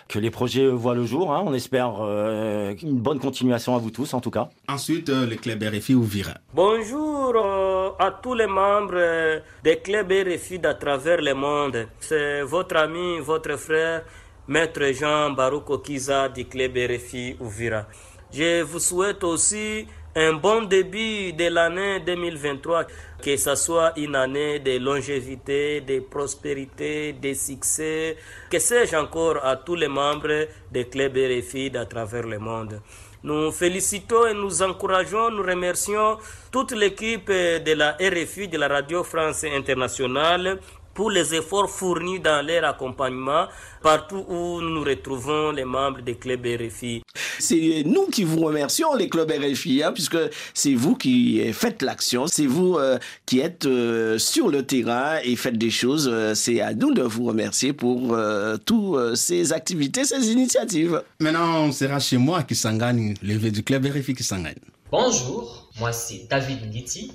que 0.08 0.20
les 0.20 0.32
projets 0.32 0.68
voient 0.68 0.96
le 0.96 1.06
jour. 1.06 1.34
Hein. 1.34 1.44
On 1.46 1.54
espère 1.54 1.96
euh, 2.02 2.74
une 2.82 3.00
bonne 3.00 3.20
continuation 3.20 3.76
à 3.76 3.80
vous 3.80 3.92
tous, 3.92 4.14
en 4.14 4.22
tout 4.22 4.32
cas. 4.32 4.50
Ensuite, 4.68 5.10
euh, 5.10 5.26
le 5.26 5.36
club 5.36 5.64
RFI 5.64 5.96
ouvrira. 5.96 6.36
Bonjour 6.54 7.34
euh, 7.36 7.65
à 8.00 8.12
tous 8.12 8.34
les 8.34 8.48
membres 8.48 9.42
des 9.64 9.78
clubs 9.78 10.12
RFI 10.12 10.60
d'à 10.60 10.74
travers 10.74 11.22
le 11.22 11.34
monde. 11.34 11.88
C'est 12.00 12.42
votre 12.42 12.78
ami, 12.78 13.20
votre 13.20 13.58
frère, 13.58 14.04
Maître 14.48 14.84
Jean 14.94 15.32
Barouk 15.32 15.70
Okiza 15.70 16.30
du 16.30 16.46
club 16.46 16.78
RFI 16.78 17.38
Ouvira. 17.40 17.86
Je 18.32 18.62
vous 18.64 18.80
souhaite 18.80 19.24
aussi 19.24 19.88
un 20.16 20.34
bon 20.34 20.64
début 20.64 21.34
de 21.34 21.50
l'année 21.50 22.00
2023, 22.00 22.86
que 23.22 23.36
ce 23.36 23.56
soit 23.56 23.92
une 23.98 24.16
année 24.16 24.60
de 24.60 24.78
longévité, 24.78 25.82
de 25.82 26.00
prospérité, 26.00 27.14
de 27.14 27.34
succès, 27.34 28.16
que 28.50 28.60
sais-je 28.60 28.96
encore 28.96 29.44
à 29.44 29.58
tous 29.58 29.76
les 29.76 29.90
membres 29.90 30.48
des 30.72 30.86
clubs 30.86 31.18
RFI 31.18 31.72
à 31.76 31.86
travers 31.86 32.26
le 32.28 32.40
monde. 32.40 32.82
Nous 33.26 33.52
félicitons 33.52 34.28
et 34.28 34.36
nous 34.36 34.62
encourageons, 34.62 35.32
nous 35.32 35.42
remercions 35.42 36.20
toute 36.52 36.74
l'équipe 36.74 37.28
de 37.28 37.74
la 37.74 37.94
RFI, 37.94 38.48
de 38.48 38.60
la 38.60 38.68
Radio 38.68 39.04
France 39.04 39.44
Internationale, 39.46 40.60
pour 40.96 41.12
les 41.12 41.36
efforts 41.36 41.70
fournis 41.70 42.20
dans 42.20 42.44
leur 42.44 42.64
accompagnement 42.64 43.48
partout 43.84 44.26
où 44.28 44.62
nous 44.62 44.84
retrouvons 44.84 45.52
les 45.52 45.66
membres 45.66 46.02
des 46.02 46.16
clubs 46.16 46.44
RFI. 46.44 47.04
C'est 47.38 47.84
nous 47.86 48.08
qui 48.08 48.24
vous 48.24 48.40
remercions, 48.40 48.96
les 48.96 49.10
clubs 49.10 49.30
RFI, 49.30 49.84
hein, 49.84 49.92
puisque 49.94 50.18
c'est 50.54 50.74
vous 50.74 50.96
qui 50.96 51.54
faites 51.54 51.82
l'action, 51.82 52.28
c'est 52.28 52.46
vous 52.48 52.78
euh, 52.78 52.98
qui 53.26 53.42
êtes 53.42 53.66
euh, 53.66 54.18
sur 54.18 54.48
le 54.48 54.66
terrain 54.66 55.18
et 55.24 55.36
faites 55.36 55.58
des 55.58 55.70
choses. 55.70 56.10
Euh, 56.12 56.34
c'est 56.34 56.62
à 56.62 56.74
nous 56.74 56.94
de 56.94 57.04
vous 57.04 57.26
remercier 57.26 57.74
pour 57.74 58.18
toutes 58.66 59.16
ces 59.16 59.52
activités, 59.54 60.06
ces 60.06 60.32
initiatives. 60.32 61.04
Maintenant, 61.20 61.66
on 61.66 61.72
sera 61.72 62.00
chez 62.00 62.18
moi 62.18 62.44
qui 62.44 62.56
s'engage, 62.56 62.96
levé 63.22 63.52
du 63.52 63.64
club 63.64 63.86
RFI 63.86 64.16
qui 64.16 64.24
s'engage. 64.24 64.56
Bonjour, 64.92 65.70
moi 65.80 65.92
c'est 65.92 66.28
David 66.30 66.70
Ngiti, 66.70 67.12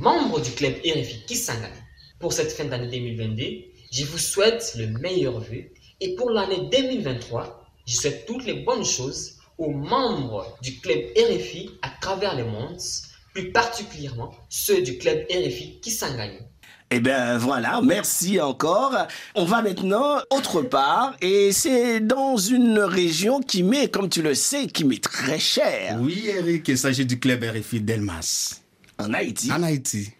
membre 0.00 0.40
du 0.40 0.50
club 0.50 0.74
RFI 0.84 1.24
Kisangani 1.26 1.89
pour 2.20 2.32
cette 2.32 2.52
fin 2.52 2.66
d'année 2.66 2.88
2022. 2.88 3.44
Je 3.90 4.04
vous 4.04 4.18
souhaite 4.18 4.74
le 4.78 4.86
meilleur 4.98 5.40
vœu 5.40 5.64
et 6.00 6.14
pour 6.14 6.30
l'année 6.30 6.68
2023, 6.70 7.66
je 7.86 7.96
souhaite 7.96 8.26
toutes 8.26 8.44
les 8.44 8.62
bonnes 8.62 8.84
choses 8.84 9.38
aux 9.58 9.72
membres 9.72 10.56
du 10.62 10.78
club 10.80 10.98
RFI 11.16 11.70
à 11.82 11.90
travers 12.00 12.36
le 12.36 12.44
monde, 12.44 12.78
plus 13.34 13.50
particulièrement 13.50 14.32
ceux 14.48 14.82
du 14.82 14.98
club 14.98 15.26
RFI 15.30 15.80
qui 15.80 15.90
s'engagent. 15.90 16.44
Eh 16.92 16.98
bien 16.98 17.38
voilà, 17.38 17.80
merci 17.82 18.40
encore. 18.40 19.06
On 19.34 19.44
va 19.44 19.62
maintenant 19.62 20.18
autre 20.30 20.62
part 20.62 21.14
et 21.20 21.52
c'est 21.52 22.00
dans 22.00 22.36
une 22.36 22.80
région 22.80 23.40
qui 23.40 23.62
met, 23.62 23.88
comme 23.88 24.08
tu 24.08 24.22
le 24.22 24.34
sais, 24.34 24.66
qui 24.66 24.84
met 24.84 24.98
très 24.98 25.38
cher. 25.38 25.98
Oui 26.00 26.24
Eric, 26.26 26.66
il 26.68 26.78
s'agit 26.78 27.06
du 27.06 27.20
club 27.20 27.44
RFI 27.44 27.80
Delmas. 27.80 28.60
En 28.98 29.14
Haïti. 29.14 29.52
En 29.52 29.62
Haïti. 29.62 30.10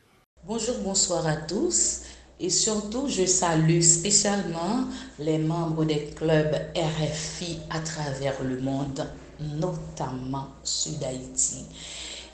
Bonjour, 0.52 0.78
bonsoir 0.78 1.28
à 1.28 1.37
tous. 1.37 2.00
Et 2.40 2.50
surtout, 2.50 3.07
je 3.07 3.25
salue 3.25 3.80
spécialement 3.83 4.83
les 5.21 5.38
membres 5.38 5.85
des 5.85 6.07
clubs 6.07 6.57
RFI 6.75 7.61
à 7.71 7.78
travers 7.78 8.42
le 8.42 8.61
monde, 8.61 9.07
notamment 9.38 10.49
Sud 10.64 11.04
Haïti. 11.04 11.66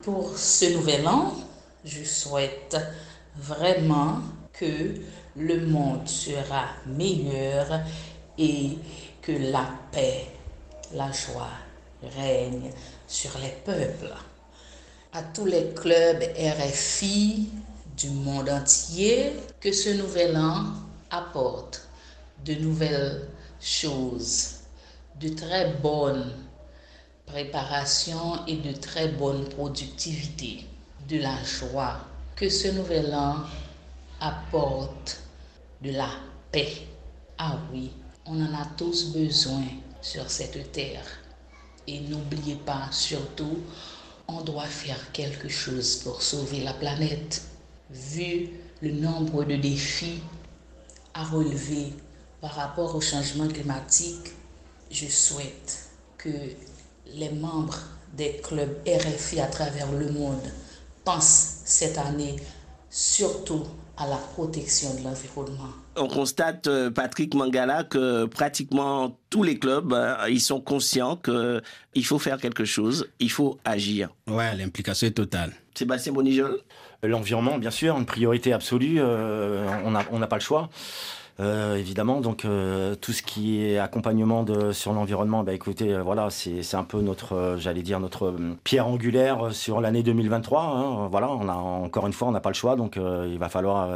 Pour 0.01 0.35
ce 0.35 0.65
nouvel 0.73 1.07
an, 1.07 1.31
je 1.85 2.03
souhaite 2.03 2.75
vraiment 3.35 4.21
que 4.51 4.95
le 5.35 5.67
monde 5.67 6.07
sera 6.07 6.69
meilleur 6.87 7.81
et 8.39 8.79
que 9.21 9.33
la 9.33 9.69
paix, 9.91 10.25
la 10.91 11.11
joie 11.11 11.51
règne 12.17 12.71
sur 13.07 13.37
les 13.37 13.53
peuples. 13.63 14.15
À 15.13 15.21
tous 15.21 15.45
les 15.45 15.71
clubs 15.75 16.23
RFI, 16.35 17.47
du 17.97 18.09
monde 18.11 18.49
entier, 18.49 19.33
que 19.59 19.71
ce 19.71 19.89
nouvel 19.89 20.37
an 20.37 20.65
apporte 21.09 21.81
de 22.45 22.53
nouvelles 22.53 23.27
choses, 23.59 24.57
de 25.19 25.29
très 25.29 25.73
bonnes 25.81 26.31
préparations 27.25 28.45
et 28.45 28.57
de 28.57 28.71
très 28.71 29.07
bonnes 29.07 29.49
productivités, 29.49 30.65
de 31.09 31.17
la 31.17 31.43
joie, 31.43 31.97
que 32.35 32.49
ce 32.49 32.67
nouvel 32.67 33.13
an 33.15 33.37
apporte 34.21 35.19
de 35.81 35.91
la 35.91 36.09
paix. 36.51 36.87
Ah 37.39 37.57
oui, 37.73 37.91
on 38.27 38.39
en 38.39 38.53
a 38.53 38.65
tous 38.77 39.05
besoin 39.05 39.63
sur 40.01 40.29
cette 40.29 40.71
terre. 40.71 41.05
Et 41.87 42.01
n'oubliez 42.01 42.57
pas 42.57 42.89
surtout, 42.91 43.57
on 44.27 44.41
doit 44.41 44.65
faire 44.65 45.11
quelque 45.13 45.49
chose 45.49 45.95
pour 45.97 46.21
sauver 46.21 46.63
la 46.63 46.73
planète 46.73 47.41
vu 47.89 48.49
le 48.81 48.91
nombre 48.91 49.43
de 49.43 49.55
défis 49.55 50.21
à 51.13 51.23
relever 51.23 51.93
par 52.41 52.51
rapport 52.51 52.95
au 52.95 53.01
changement 53.01 53.47
climatique, 53.47 54.33
je 54.91 55.05
souhaite 55.07 55.89
que 56.17 56.29
les 57.13 57.29
membres 57.29 57.79
des 58.13 58.37
clubs 58.43 58.77
RFI 58.87 59.39
à 59.39 59.47
travers 59.47 59.91
le 59.91 60.09
monde 60.11 60.51
pensent 61.03 61.61
cette 61.65 61.97
année 61.97 62.35
surtout 62.89 63.63
à 63.97 64.07
la 64.07 64.17
protection 64.17 64.93
de 64.95 65.03
l'environnement. 65.03 65.69
On 65.95 66.07
constate, 66.07 66.67
euh, 66.67 66.91
Patrick 66.91 67.33
Mangala, 67.33 67.83
que 67.83 68.25
pratiquement 68.25 69.17
tous 69.29 69.41
les 69.41 69.57
clubs, 69.57 69.91
euh, 69.91 70.15
ils 70.29 70.41
sont 70.41 70.61
conscients 70.61 71.17
qu'il 71.17 72.05
faut 72.05 72.19
faire 72.19 72.37
quelque 72.37 72.65
chose, 72.65 73.07
il 73.19 73.31
faut 73.31 73.57
agir. 73.65 74.09
Ouais, 74.27 74.55
l'implication 74.55 75.07
est 75.07 75.11
totale. 75.11 75.53
Sébastien 75.73 76.13
Bonijol 76.13 76.61
L'environnement, 77.03 77.57
bien 77.59 77.71
sûr, 77.71 77.95
une 77.97 78.05
priorité 78.05 78.53
absolue. 78.53 78.97
Euh, 78.99 79.67
on 79.85 79.91
n'a 79.91 80.03
on 80.11 80.19
pas 80.19 80.37
le 80.37 80.41
choix. 80.41 80.69
Euh, 81.39 81.75
évidemment, 81.75 82.19
donc 82.19 82.45
euh, 82.45 82.95
tout 82.95 83.13
ce 83.13 83.21
qui 83.21 83.61
est 83.63 83.77
accompagnement 83.77 84.43
de, 84.43 84.71
sur 84.71 84.93
l'environnement, 84.93 85.43
bah, 85.43 85.53
écoutez, 85.53 85.97
voilà, 85.99 86.29
c'est 86.29 86.75
un 86.75 86.83
peu 86.83 87.01
notre, 87.01 87.57
j'allais 87.59 87.83
dire, 87.83 87.99
notre 87.99 88.35
pierre 88.63 88.87
angulaire 88.87 89.53
sur 89.53 89.79
l'année 89.79 90.03
2023. 90.03 90.63
Hein. 90.63 91.07
voilà, 91.09 91.29
on 91.29 91.47
a 91.47 91.53
encore 91.53 92.07
une 92.07 92.13
fois, 92.13 92.27
on 92.27 92.31
n'a 92.31 92.39
pas 92.39 92.49
le 92.49 92.55
choix, 92.55 92.75
donc 92.75 92.97
il 92.97 93.37
va 93.37 93.49
falloir 93.49 93.89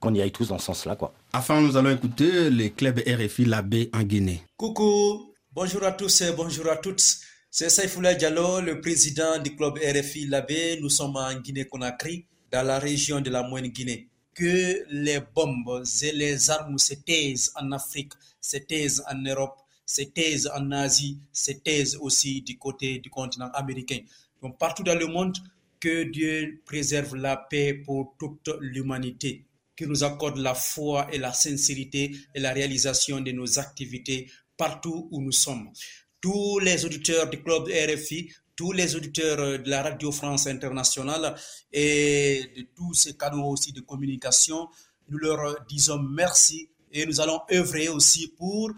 qu'on 0.00 0.14
y 0.14 0.20
aille 0.20 0.32
tous 0.32 0.48
dans 0.48 0.58
ce 0.58 0.66
sens-là, 0.66 0.96
quoi. 0.96 1.12
Enfin, 1.32 1.60
nous 1.60 1.76
allons 1.76 1.90
écouter 1.90 2.50
les 2.50 2.70
clubs 2.70 3.00
RFI 3.00 3.44
Labé 3.46 3.90
en 3.94 4.02
Guinée. 4.02 4.42
Coucou, 4.56 5.34
bonjour 5.52 5.84
à 5.84 5.92
tous 5.92 6.20
et 6.20 6.32
bonjour 6.32 6.68
à 6.68 6.76
toutes. 6.76 7.02
C'est 7.50 7.70
Saïfoula 7.70 8.14
Diallo, 8.14 8.60
le 8.60 8.80
président 8.80 9.38
du 9.42 9.56
club 9.56 9.78
RFI 9.78 10.26
Labé. 10.26 10.78
Nous 10.82 10.90
sommes 10.90 11.16
en 11.16 11.34
Guinée-Conakry, 11.34 12.26
dans 12.52 12.62
la 12.62 12.78
région 12.78 13.20
de 13.20 13.30
la 13.30 13.42
Moyenne-Guinée. 13.42 14.07
Que 14.38 14.84
les 14.90 15.18
bombes 15.34 15.82
et 16.02 16.12
les 16.12 16.48
armes 16.48 16.78
se 16.78 16.94
taisent 16.94 17.50
en 17.56 17.72
Afrique, 17.72 18.12
se 18.40 18.58
taisent 18.58 19.02
en 19.10 19.16
Europe, 19.16 19.58
se 19.84 20.02
taisent 20.02 20.48
en 20.54 20.70
Asie, 20.70 21.18
se 21.32 21.50
taisent 21.50 21.98
aussi 22.00 22.42
du 22.42 22.56
côté 22.56 23.00
du 23.00 23.10
continent 23.10 23.50
américain. 23.52 23.98
Donc 24.40 24.56
partout 24.56 24.84
dans 24.84 24.94
le 24.94 25.08
monde, 25.08 25.36
que 25.80 26.04
Dieu 26.04 26.62
préserve 26.64 27.16
la 27.16 27.36
paix 27.36 27.74
pour 27.74 28.14
toute 28.16 28.48
l'humanité, 28.60 29.44
qu'il 29.76 29.88
nous 29.88 30.04
accorde 30.04 30.38
la 30.38 30.54
foi 30.54 31.08
et 31.12 31.18
la 31.18 31.32
sincérité 31.32 32.14
et 32.32 32.38
la 32.38 32.52
réalisation 32.52 33.20
de 33.20 33.32
nos 33.32 33.58
activités 33.58 34.30
partout 34.56 35.08
où 35.10 35.20
nous 35.20 35.32
sommes 35.32 35.72
tous 36.20 36.60
les 36.60 36.84
auditeurs 36.84 37.28
du 37.28 37.42
club 37.42 37.68
RFI, 37.68 38.32
tous 38.58 38.72
les 38.72 38.96
auditeurs 38.96 39.38
euh, 39.38 39.58
de 39.58 39.70
la 39.70 39.82
Radio 39.84 40.10
France 40.10 40.48
Internationale 40.48 41.32
et 41.72 42.42
de 42.56 42.66
tous 42.74 42.92
ces 42.92 43.16
canaux 43.16 43.46
aussi 43.46 43.72
de 43.72 43.80
communication. 43.80 44.68
Nous 45.08 45.18
leur 45.18 45.64
disons 45.68 46.00
merci 46.00 46.68
et 46.90 47.06
nous 47.06 47.20
allons 47.20 47.40
œuvrer 47.52 47.88
aussi 47.88 48.34
pour 48.36 48.72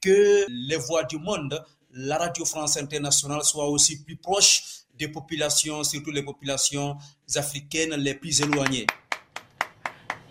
que 0.00 0.46
les 0.48 0.76
voix 0.76 1.04
du 1.04 1.18
monde, 1.18 1.62
la 1.92 2.16
Radio 2.16 2.46
France 2.46 2.78
Internationale, 2.78 3.42
soient 3.44 3.68
aussi 3.68 4.02
plus 4.02 4.16
proches 4.16 4.86
des 4.94 5.08
populations, 5.08 5.84
surtout 5.84 6.12
les 6.12 6.22
populations 6.22 6.96
africaines 7.34 7.94
les 7.96 8.14
plus 8.14 8.40
éloignées. 8.40 8.86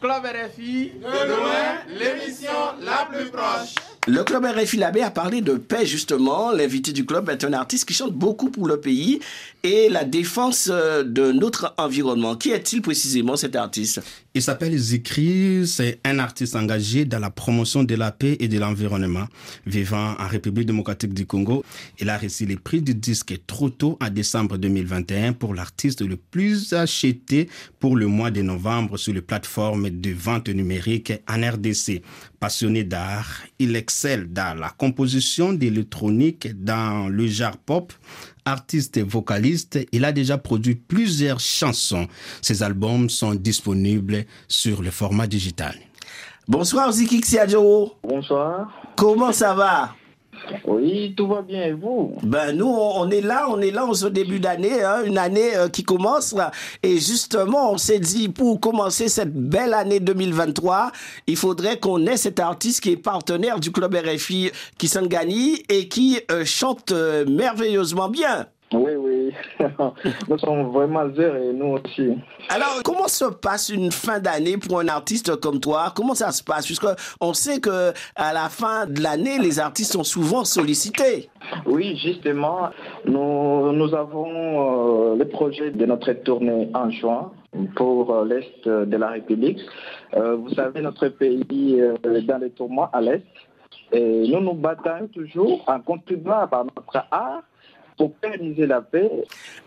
Club 0.01 0.25
RFI, 0.25 0.93
de 0.99 1.27
loin, 1.27 1.85
l'émission 1.89 2.79
la 2.79 3.05
plus 3.05 3.29
proche. 3.29 3.75
Le 4.07 4.23
club 4.23 4.45
RFI 4.45 4.77
Labé 4.77 5.01
a 5.01 5.09
parlé 5.09 5.41
de 5.41 5.55
paix 5.55 5.83
justement. 5.83 6.51
L'invité 6.51 6.91
du 6.91 7.07
club 7.07 7.27
est 7.27 7.43
un 7.43 7.53
artiste 7.53 7.87
qui 7.87 7.95
chante 7.95 8.13
beaucoup 8.13 8.51
pour 8.51 8.67
le 8.67 8.79
pays 8.79 9.19
et 9.63 9.89
la 9.89 10.03
défense 10.03 10.69
euh, 10.71 11.03
de 11.03 11.31
notre 11.31 11.73
environnement. 11.79 12.35
Qui 12.35 12.51
est-il 12.51 12.83
précisément 12.83 13.35
cet 13.35 13.55
artiste? 13.55 14.03
Il 14.35 14.43
s'appelle 14.43 14.77
Zikri, 14.77 15.65
c'est 15.65 15.99
un 16.03 16.19
artiste 16.19 16.55
engagé 16.55 17.05
dans 17.05 17.17
la 17.17 17.31
promotion 17.31 17.83
de 17.83 17.95
la 17.95 18.11
paix 18.11 18.37
et 18.39 18.47
de 18.47 18.59
l'environnement, 18.59 19.25
vivant 19.65 20.13
en 20.19 20.27
République 20.27 20.67
démocratique 20.67 21.13
du 21.15 21.25
Congo. 21.25 21.63
Il 21.99 22.09
a 22.11 22.17
reçu 22.19 22.45
les 22.45 22.57
prix 22.57 22.83
du 22.83 22.93
disque 22.93 23.33
trop 23.47 23.71
tôt 23.71 23.97
en 24.01 24.09
décembre 24.11 24.57
2021 24.57 25.33
pour 25.33 25.55
l'artiste 25.55 26.01
le 26.01 26.17
plus 26.17 26.73
acheté 26.73 27.49
pour 27.79 27.95
le 27.95 28.05
mois 28.05 28.29
de 28.29 28.43
novembre 28.43 28.97
sur 28.97 29.13
les 29.13 29.21
plateformes 29.21 29.89
de 29.89 30.11
vente 30.11 30.49
numérique 30.49 31.13
en 31.27 31.41
RDC. 31.41 32.03
Passionné 32.39 32.83
d'art, 32.83 33.41
il 33.57 33.75
excelle 33.75 33.94
dans 34.03 34.57
la 34.59 34.69
composition 34.69 35.53
d'électronique, 35.53 36.47
dans 36.63 37.07
le 37.09 37.27
genre 37.27 37.57
pop. 37.57 37.93
Artiste 38.45 38.97
et 38.97 39.03
vocaliste, 39.03 39.79
il 39.91 40.05
a 40.05 40.11
déjà 40.11 40.37
produit 40.37 40.75
plusieurs 40.75 41.39
chansons. 41.39 42.07
Ses 42.41 42.61
albums 42.61 43.09
sont 43.09 43.33
disponibles 43.33 44.25
sur 44.47 44.83
le 44.83 44.91
format 44.91 45.27
digital. 45.27 45.75
Bonsoir 46.47 46.91
Ziki. 46.91 47.21
Bonsoir. 48.03 48.71
Comment 48.95 49.31
ça 49.31 49.55
va? 49.55 49.95
Oui, 50.65 51.13
tout 51.15 51.27
va 51.27 51.41
bien 51.41 51.63
et 51.63 51.73
vous? 51.73 52.13
Ben 52.23 52.51
nous, 52.55 52.67
on 52.67 53.09
est 53.09 53.21
là, 53.21 53.47
on 53.49 53.59
est 53.61 53.71
là 53.71 53.85
en 53.85 54.09
début 54.09 54.39
d'année, 54.39 54.83
hein, 54.83 55.03
une 55.05 55.17
année 55.17 55.55
euh, 55.55 55.69
qui 55.69 55.83
commence. 55.83 56.35
Et 56.83 56.99
justement, 56.99 57.71
on 57.71 57.77
s'est 57.77 57.99
dit, 57.99 58.29
pour 58.29 58.59
commencer 58.59 59.09
cette 59.09 59.33
belle 59.33 59.73
année 59.73 59.99
2023, 59.99 60.91
il 61.27 61.37
faudrait 61.37 61.79
qu'on 61.79 62.05
ait 62.05 62.17
cet 62.17 62.39
artiste 62.39 62.81
qui 62.81 62.91
est 62.91 62.97
partenaire 62.97 63.59
du 63.59 63.71
club 63.71 63.95
RFI, 63.95 64.51
qui 64.77 64.87
Kisangani, 64.87 65.63
et 65.69 65.87
qui 65.87 66.19
euh, 66.31 66.45
chante 66.45 66.91
euh, 66.91 67.25
merveilleusement 67.25 68.09
bien. 68.09 68.47
Oui, 68.73 68.91
oui. 68.97 69.31
nous 70.27 70.37
sommes 70.39 70.71
vraiment 70.71 71.03
heureux 71.03 71.49
et 71.49 71.53
nous 71.53 71.77
aussi. 71.77 72.13
Alors, 72.49 72.81
comment 72.83 73.07
se 73.07 73.25
passe 73.25 73.69
une 73.69 73.91
fin 73.91 74.19
d'année 74.19 74.57
pour 74.57 74.79
un 74.79 74.87
artiste 74.87 75.39
comme 75.39 75.59
toi? 75.59 75.93
Comment 75.95 76.15
ça 76.15 76.31
se 76.31 76.43
passe? 76.43 76.65
Puisque 76.65 76.87
on 77.21 77.33
sait 77.33 77.59
que 77.59 77.93
à 78.15 78.33
la 78.33 78.49
fin 78.49 78.87
de 78.87 79.01
l'année, 79.01 79.37
les 79.37 79.59
artistes 79.59 79.93
sont 79.93 80.03
souvent 80.03 80.45
sollicités. 80.45 81.29
Oui, 81.67 81.95
justement, 81.97 82.69
nous, 83.05 83.71
nous 83.71 83.93
avons 83.93 85.11
euh, 85.11 85.15
le 85.15 85.27
projet 85.27 85.69
de 85.69 85.85
notre 85.85 86.11
tournée 86.13 86.69
en 86.73 86.89
juin 86.89 87.31
pour 87.75 88.13
euh, 88.13 88.25
l'Est 88.25 88.67
de 88.67 88.97
la 88.97 89.09
République. 89.09 89.59
Euh, 90.15 90.35
vous 90.35 90.49
savez, 90.49 90.81
notre 90.81 91.07
pays 91.09 91.79
est 91.79 92.21
dans 92.21 92.39
les 92.39 92.49
tourments 92.49 92.89
à 92.91 92.99
l'Est. 92.99 93.23
Et 93.91 94.27
nous 94.27 94.41
nous 94.41 94.53
battons 94.53 95.07
toujours 95.13 95.63
en 95.67 95.79
contribuant 95.79 96.47
par 96.47 96.65
notre 96.65 97.05
art 97.11 97.43
pour 97.97 98.13
pérenniser 98.15 98.67
la 98.67 98.81
paix. 98.81 99.09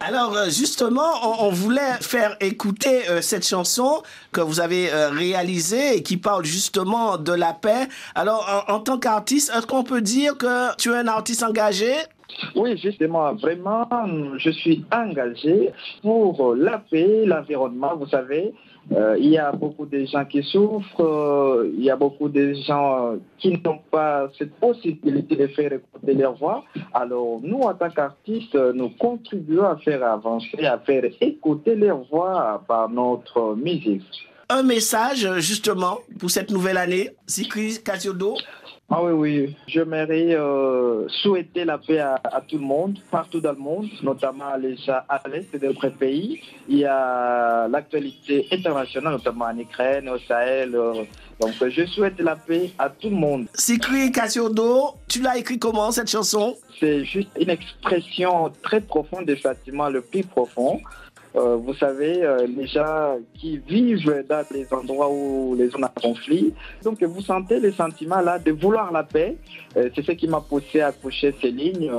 Alors 0.00 0.36
euh, 0.36 0.44
justement, 0.46 1.10
on, 1.24 1.46
on 1.46 1.50
voulait 1.50 1.94
faire 2.00 2.36
écouter 2.40 3.08
euh, 3.08 3.20
cette 3.20 3.46
chanson 3.46 4.02
que 4.32 4.40
vous 4.40 4.60
avez 4.60 4.92
euh, 4.92 5.10
réalisée 5.10 5.96
et 5.96 6.02
qui 6.02 6.16
parle 6.16 6.44
justement 6.44 7.16
de 7.16 7.32
la 7.32 7.52
paix. 7.52 7.88
Alors 8.14 8.64
en, 8.68 8.74
en 8.74 8.80
tant 8.80 8.98
qu'artiste, 8.98 9.50
est-ce 9.54 9.66
qu'on 9.66 9.84
peut 9.84 10.02
dire 10.02 10.36
que 10.36 10.76
tu 10.76 10.90
es 10.92 10.96
un 10.96 11.08
artiste 11.08 11.42
engagé? 11.42 11.92
Oui, 12.54 12.76
justement, 12.76 13.34
vraiment, 13.34 13.88
je 14.36 14.50
suis 14.50 14.84
engagé 14.92 15.72
pour 16.02 16.54
la 16.54 16.78
paix, 16.78 17.24
l'environnement. 17.24 17.96
Vous 17.96 18.06
savez, 18.06 18.52
euh, 18.92 19.16
il 19.18 19.30
y 19.30 19.38
a 19.38 19.50
beaucoup 19.50 19.86
de 19.86 20.04
gens 20.04 20.24
qui 20.26 20.42
souffrent, 20.42 21.00
euh, 21.00 21.72
il 21.76 21.82
y 21.82 21.90
a 21.90 21.96
beaucoup 21.96 22.28
de 22.28 22.52
gens 22.66 23.16
qui 23.38 23.52
n'ont 23.52 23.80
pas 23.90 24.28
cette 24.38 24.54
possibilité 24.56 25.36
de 25.36 25.46
faire 25.48 25.72
écouter 25.72 26.14
leur 26.14 26.34
voix. 26.36 26.64
Alors 27.00 27.38
nous, 27.42 27.60
en 27.60 27.74
tant 27.74 27.90
qu'artistes, 27.90 28.56
nous 28.74 28.90
contribuons 28.90 29.64
à 29.64 29.76
faire 29.76 30.02
avancer, 30.04 30.64
à 30.64 30.78
faire 30.78 31.04
écouter 31.20 31.76
leur 31.76 32.02
voix 32.10 32.62
par 32.66 32.88
notre 32.88 33.54
musique. 33.54 34.28
Un 34.48 34.64
message 34.64 35.28
justement 35.38 35.98
pour 36.18 36.30
cette 36.30 36.50
nouvelle 36.50 36.78
année, 36.78 37.10
Sikri 37.26 37.78
Kasiodo 37.84 38.34
ah 38.90 39.04
oui, 39.04 39.12
oui. 39.12 39.56
J'aimerais 39.66 40.34
euh, 40.34 41.06
souhaiter 41.08 41.66
la 41.66 41.76
paix 41.76 41.98
à, 41.98 42.18
à, 42.24 42.40
tout 42.40 42.56
le 42.56 42.64
monde, 42.64 42.98
partout 43.10 43.38
dans 43.38 43.52
le 43.52 43.58
monde, 43.58 43.86
notamment 44.02 44.56
les 44.58 44.76
à 44.88 45.20
l'est 45.30 45.54
de 45.54 45.66
notre 45.66 45.90
pays. 45.90 46.40
Il 46.70 46.78
y 46.78 46.86
a 46.86 47.68
l'actualité 47.68 48.46
internationale, 48.50 49.12
notamment 49.12 49.44
en 49.44 49.58
Ukraine, 49.58 50.08
au 50.08 50.18
Sahel. 50.20 50.74
Euh, 50.74 51.04
donc 51.40 51.52
je 51.68 51.86
souhaite 51.86 52.18
la 52.20 52.36
paix 52.36 52.70
à 52.78 52.88
tout 52.88 53.10
le 53.10 53.16
monde. 53.16 53.46
Sikri 53.54 54.10
Kasiodo, 54.10 54.94
tu 55.06 55.22
l'as 55.22 55.36
écrit 55.38 55.58
comment 55.58 55.90
cette 55.92 56.10
chanson? 56.10 56.56
C'est 56.80 57.04
juste 57.04 57.30
une 57.40 57.50
expression 57.50 58.52
très 58.62 58.80
profonde 58.80 59.26
des 59.26 59.36
sentiments 59.36 59.88
le 59.88 60.00
plus 60.00 60.24
profond. 60.24 60.80
Euh, 61.38 61.56
vous 61.56 61.74
savez, 61.74 62.22
euh, 62.22 62.46
les 62.46 62.66
gens 62.66 63.18
qui 63.34 63.58
vivent 63.58 64.24
dans 64.28 64.44
les 64.50 64.66
endroits 64.72 65.08
où 65.10 65.54
les 65.56 65.68
zones 65.68 65.82
de 65.82 66.00
conflit. 66.00 66.52
Donc, 66.82 67.02
vous 67.02 67.20
sentez 67.20 67.60
le 67.60 67.72
sentiment 67.72 68.20
là 68.20 68.38
de 68.38 68.50
vouloir 68.50 68.90
la 68.90 69.04
paix. 69.04 69.36
Euh, 69.76 69.88
c'est 69.94 70.04
ce 70.04 70.12
qui 70.12 70.26
m'a 70.26 70.40
poussé 70.40 70.80
à 70.80 70.90
coucher 70.90 71.32
ces 71.40 71.50
lignes 71.50 71.90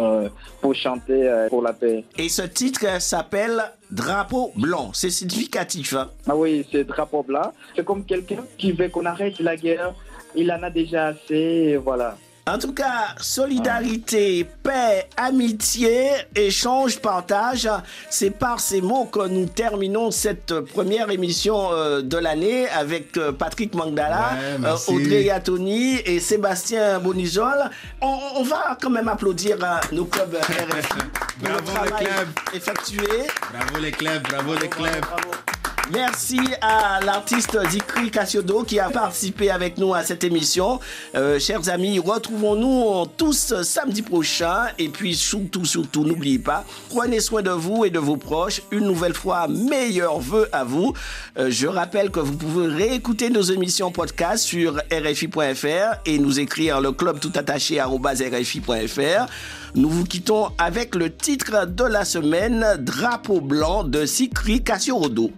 pour 0.62 0.76
chanter 0.76 1.48
pour 1.50 1.62
la 1.62 1.74
paix. 1.74 2.04
Et 2.18 2.28
ce 2.28 2.42
titre 2.42 3.02
s'appelle 3.02 3.64
Drapeau 3.92 4.52
blanc. 4.56 4.92
C'est 4.94 5.10
significatif. 5.10 5.94
Hein? 5.94 6.10
Ah 6.28 6.36
oui, 6.36 6.66
c'est 6.72 6.84
drapeau 6.84 7.24
blanc. 7.24 7.54
C'est 7.76 7.86
comme 7.86 8.04
quelqu'un 8.04 8.44
qui 8.58 8.72
veut 8.72 8.90
qu'on 8.90 9.06
arrête 9.06 9.40
la 9.40 9.56
guerre. 9.56 9.94
Il 10.36 10.52
en 10.52 10.62
a 10.62 10.70
déjà 10.70 11.08
assez, 11.08 11.34
et 11.74 11.78
voilà. 11.78 12.18
En 12.50 12.58
tout 12.58 12.74
cas, 12.74 13.16
solidarité, 13.20 14.44
paix, 14.64 15.08
amitié, 15.18 16.10
échange, 16.36 17.00
partage, 17.00 17.70
c'est 18.10 18.32
par 18.32 18.60
ces 18.60 18.82
mots 18.82 19.06
que 19.06 19.28
nous 19.28 19.46
terminons 19.46 20.10
cette 20.10 20.60
première 20.62 21.12
émission 21.12 21.70
de 22.02 22.18
l'année 22.18 22.68
avec 22.70 23.20
Patrick 23.38 23.76
Mangdala, 23.76 24.32
ouais, 24.60 24.70
Audrey 24.88 25.24
Yatoni 25.26 25.98
et 26.06 26.20
Sébastien 26.20 27.00
Bonizol. 27.00 27.70
On, 28.02 28.18
on, 28.38 28.44
va 28.44 28.78
quand 28.82 28.90
même 28.90 29.08
applaudir 29.08 29.58
nos 29.92 30.06
clubs 30.06 30.36
RFI 30.36 31.00
bravo 31.42 31.60
le 31.60 31.66
travail 31.66 31.92
les 32.00 32.06
clubs. 32.06 32.28
effectué. 32.54 33.28
Bravo 33.54 33.80
les 33.80 33.92
clubs, 33.92 34.24
bravo 34.24 34.54
les 34.56 34.70
clubs. 34.70 35.02
Bravo. 35.02 35.59
Merci 35.92 36.40
à 36.62 37.00
l'artiste 37.04 37.58
Dikri 37.72 38.12
Cassiodo 38.12 38.62
qui 38.62 38.80
a 38.80 38.92
participé 38.92 39.50
avec 39.50 39.80
nous 39.80 39.96
à 39.96 40.04
cette 40.04 40.24
émission. 40.24 40.80
Euh, 41.16 41.40
chers 41.40 41.68
amis, 41.70 41.98
retrouvons-nous 41.98 43.08
tous 43.18 43.60
samedi 43.64 44.04
prochain. 44.04 44.68
Et 44.78 44.90
puis 44.90 45.16
surtout, 45.16 45.66
surtout, 45.66 46.04
n'oubliez 46.04 46.38
pas, 46.38 46.64
prenez 46.90 47.20
soin 47.20 47.42
de 47.42 47.50
vous 47.50 47.86
et 47.86 47.90
de 47.90 47.98
vos 47.98 48.18
proches. 48.18 48.62
Une 48.70 48.86
nouvelle 48.86 49.16
fois, 49.16 49.48
meilleurs 49.48 50.20
vœux 50.20 50.48
à 50.52 50.64
vous. 50.64 50.94
Euh, 51.40 51.50
je 51.50 51.66
rappelle 51.66 52.12
que 52.12 52.20
vous 52.20 52.36
pouvez 52.36 52.68
réécouter 52.68 53.32
nos 53.32 53.42
émissions 53.42 53.92
podcast 53.92 54.44
sur 54.44 54.76
rfi.fr 54.92 56.02
et 56.06 56.20
nous 56.20 56.40
écrire 56.40 56.82
le 56.82 56.92
club 56.92 57.20
tout 57.20 57.34
attaché 57.34 57.82
rfi.fr. 57.82 59.26
Nous 59.74 59.90
vous 59.90 60.04
quittons 60.04 60.52
avec 60.60 60.94
le 60.94 61.12
titre 61.12 61.66
de 61.66 61.84
la 61.84 62.06
semaine, 62.06 62.78
Drapeau 62.80 63.42
blanc 63.42 63.84
de 63.84 64.06
Sikri 64.06 64.64
Kassiorodo. 64.64 65.32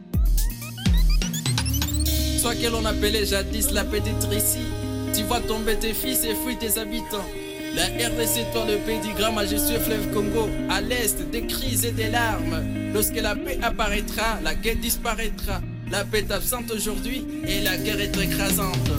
Soit 2.41 2.55
que 2.55 2.67
l'on 2.69 2.83
appelait 2.85 3.23
jadis 3.23 3.69
la 3.71 3.83
petite 3.83 4.23
Russie, 4.27 4.65
tu 5.13 5.21
vois 5.25 5.41
tomber 5.41 5.75
tes 5.75 5.93
fils 5.93 6.23
et 6.23 6.33
fuir 6.33 6.57
tes 6.57 6.79
habitants. 6.79 7.29
La 7.75 7.83
RDC, 7.83 8.51
toi 8.51 8.65
le 8.67 8.77
pays 8.77 8.99
du 8.99 9.13
grand 9.13 9.31
majestueux 9.31 9.77
fleuve 9.77 10.11
Congo, 10.11 10.49
à 10.67 10.81
l'est 10.81 11.21
des 11.29 11.45
crises 11.45 11.85
et 11.85 11.91
des 11.91 12.09
larmes. 12.09 12.63
Lorsque 12.95 13.21
la 13.21 13.35
paix 13.35 13.59
apparaîtra, 13.61 14.39
la 14.43 14.55
guerre 14.55 14.77
disparaîtra. 14.77 15.61
La 15.91 16.03
paix 16.03 16.25
est 16.27 16.31
absente 16.31 16.71
aujourd'hui 16.71 17.27
et 17.45 17.61
la 17.61 17.77
guerre 17.77 18.01
est 18.01 18.17
écrasante. 18.17 18.89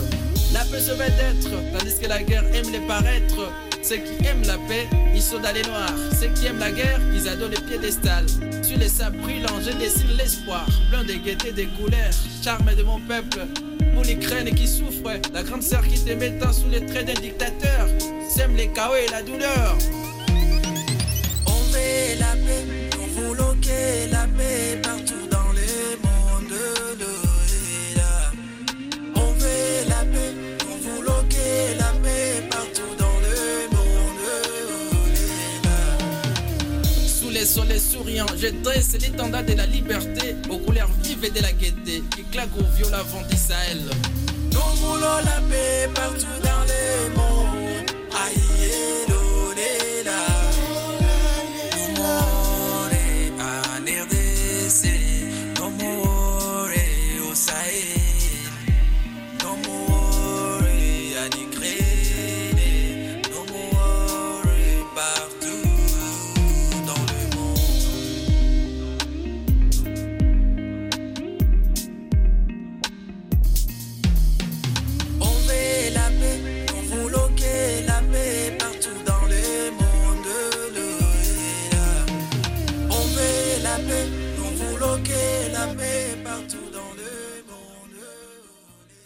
La 0.53 0.61
paix 0.61 0.79
se 0.79 0.91
veut 0.91 0.99
d'être, 0.99 1.51
tandis 1.77 1.99
que 2.01 2.07
la 2.07 2.23
guerre 2.23 2.45
aime 2.55 2.71
les 2.71 2.87
paraître. 2.87 3.51
Ceux 3.83 3.97
qui 3.97 4.25
aiment 4.25 4.47
la 4.47 4.57
paix, 4.69 4.87
ils 5.13 5.21
sont 5.21 5.39
dans 5.39 5.51
les 5.53 5.61
noirs. 5.63 5.93
Ceux 6.17 6.27
qui 6.27 6.45
aiment 6.45 6.59
la 6.59 6.71
guerre, 6.71 7.01
ils 7.13 7.27
adorent 7.27 7.49
les 7.49 7.59
piédestals. 7.59 8.27
Sur 8.61 8.77
les 8.77 8.87
sables 8.87 9.17
brûlants, 9.17 9.59
je 9.59 9.77
dessine 9.77 10.15
l'espoir. 10.17 10.65
Plein 10.89 11.03
de 11.03 11.13
gaieté, 11.13 11.51
des 11.51 11.67
couleurs, 11.67 12.13
charme 12.41 12.73
de 12.73 12.83
mon 12.83 13.01
peuple. 13.01 13.45
Pour 13.93 14.03
l'Ukraine 14.03 14.55
qui 14.55 14.69
souffre, 14.69 15.19
la 15.33 15.43
grande 15.43 15.63
sœur 15.63 15.85
qui 15.85 15.99
te 15.99 16.13
mettant 16.13 16.53
sous 16.53 16.69
les 16.69 16.85
traits 16.85 17.07
d'un 17.07 17.21
dictateur. 17.21 17.87
Sème 18.33 18.55
les 18.55 18.69
chaos 18.69 18.95
et 18.95 19.11
la 19.11 19.21
douleur. 19.21 19.77
souriant, 38.13 38.25
j'ai 38.37 38.51
dressé 38.51 38.97
l'étendard 38.99 39.43
de 39.43 39.53
la 39.53 39.65
liberté 39.65 40.35
aux 40.49 40.57
couleurs 40.57 40.89
vives 41.03 41.23
et 41.25 41.29
de 41.29 41.41
la 41.41 41.51
gaieté 41.51 42.03
qui 42.15 42.23
claque 42.31 42.49
au 42.57 42.63
viol 42.75 42.93
avant 42.93 43.21
d'Israël. 43.29 43.81
Nous 44.51 44.75
voulons 44.77 45.17
la 45.25 45.41
paix 45.49 45.89
partout 45.93 46.25
dans 46.43 46.63
le 46.67 47.15
monde. 47.15 47.89
Aïe. 48.11 49.02